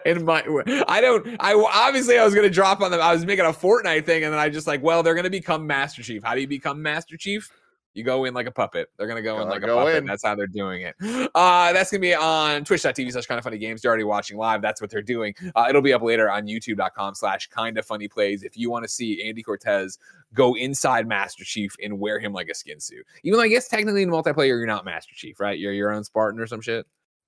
[0.04, 0.42] in my
[0.88, 3.00] I don't I obviously I was gonna drop on them.
[3.00, 5.66] I was making a Fortnite thing, and then I just like, well, they're gonna become
[5.66, 6.22] Master Chief.
[6.22, 7.50] How do you become Master Chief?
[7.94, 8.88] You go in like a puppet.
[8.96, 9.96] They're gonna go in Gotta like a puppet.
[9.96, 10.06] in.
[10.06, 10.94] That's how they're doing it.
[11.34, 13.82] Uh that's gonna be on twitch.tv slash kind of funny games.
[13.82, 14.62] You're already watching live.
[14.62, 15.34] That's what they're doing.
[15.56, 18.44] Uh, it'll be up later on youtube.com slash kind of funny plays.
[18.44, 19.98] If you want to see Andy Cortez
[20.34, 23.04] go inside Master Chief and wear him like a skin suit.
[23.24, 25.58] Even though I guess technically in multiplayer, you're not Master Chief, right?
[25.58, 26.86] You're your own Spartan or some shit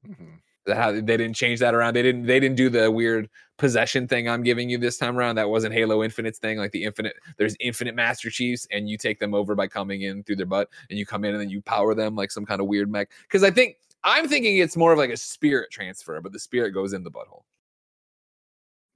[0.09, 0.39] Mhm.
[0.67, 1.95] that how they didn't change that around.
[1.95, 3.29] They didn't they didn't do the weird
[3.59, 5.37] possession thing I'm giving you this time around.
[5.37, 6.59] That wasn't Halo Infinite's thing.
[6.59, 10.23] Like the infinite, there's infinite Master Chiefs, and you take them over by coming in
[10.25, 12.61] through their butt, and you come in and then you power them like some kind
[12.61, 13.11] of weird mech.
[13.23, 16.71] Because I think I'm thinking it's more of like a spirit transfer, but the spirit
[16.71, 17.43] goes in the butthole.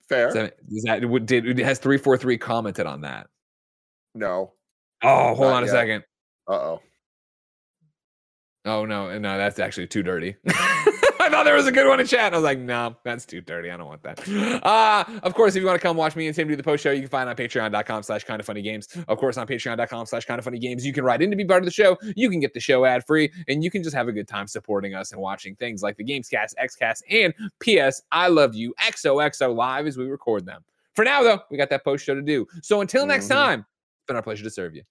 [0.08, 0.28] Fair.
[0.28, 3.28] Is that, that did has three four three commented on that?
[4.16, 4.52] No.
[5.02, 5.72] Oh, hold Not on a yet.
[5.72, 6.04] second.
[6.48, 6.82] Uh oh.
[8.64, 10.34] Oh no, no, that's actually too dirty.
[11.18, 12.32] I thought there was a good one in chat.
[12.32, 13.70] I was like, no, that's too dirty.
[13.70, 14.28] I don't want that.
[14.64, 16.82] Uh, of course, if you want to come watch me and Tim do the post
[16.84, 18.88] show, you can find it on patreon.com slash kind of funny games.
[19.08, 21.44] Of course, on patreon.com slash kind of funny games, you can write in to be
[21.44, 21.96] part of the show.
[22.16, 24.46] You can get the show ad free, and you can just have a good time
[24.46, 29.54] supporting us and watching things like the Gamescast, Xcast, and PS I Love You XOXO
[29.54, 30.64] live as we record them.
[30.94, 32.46] For now, though, we got that post show to do.
[32.62, 33.30] So until next Mhm.
[33.30, 33.66] time,
[34.06, 34.82] been our pleasure to serve you.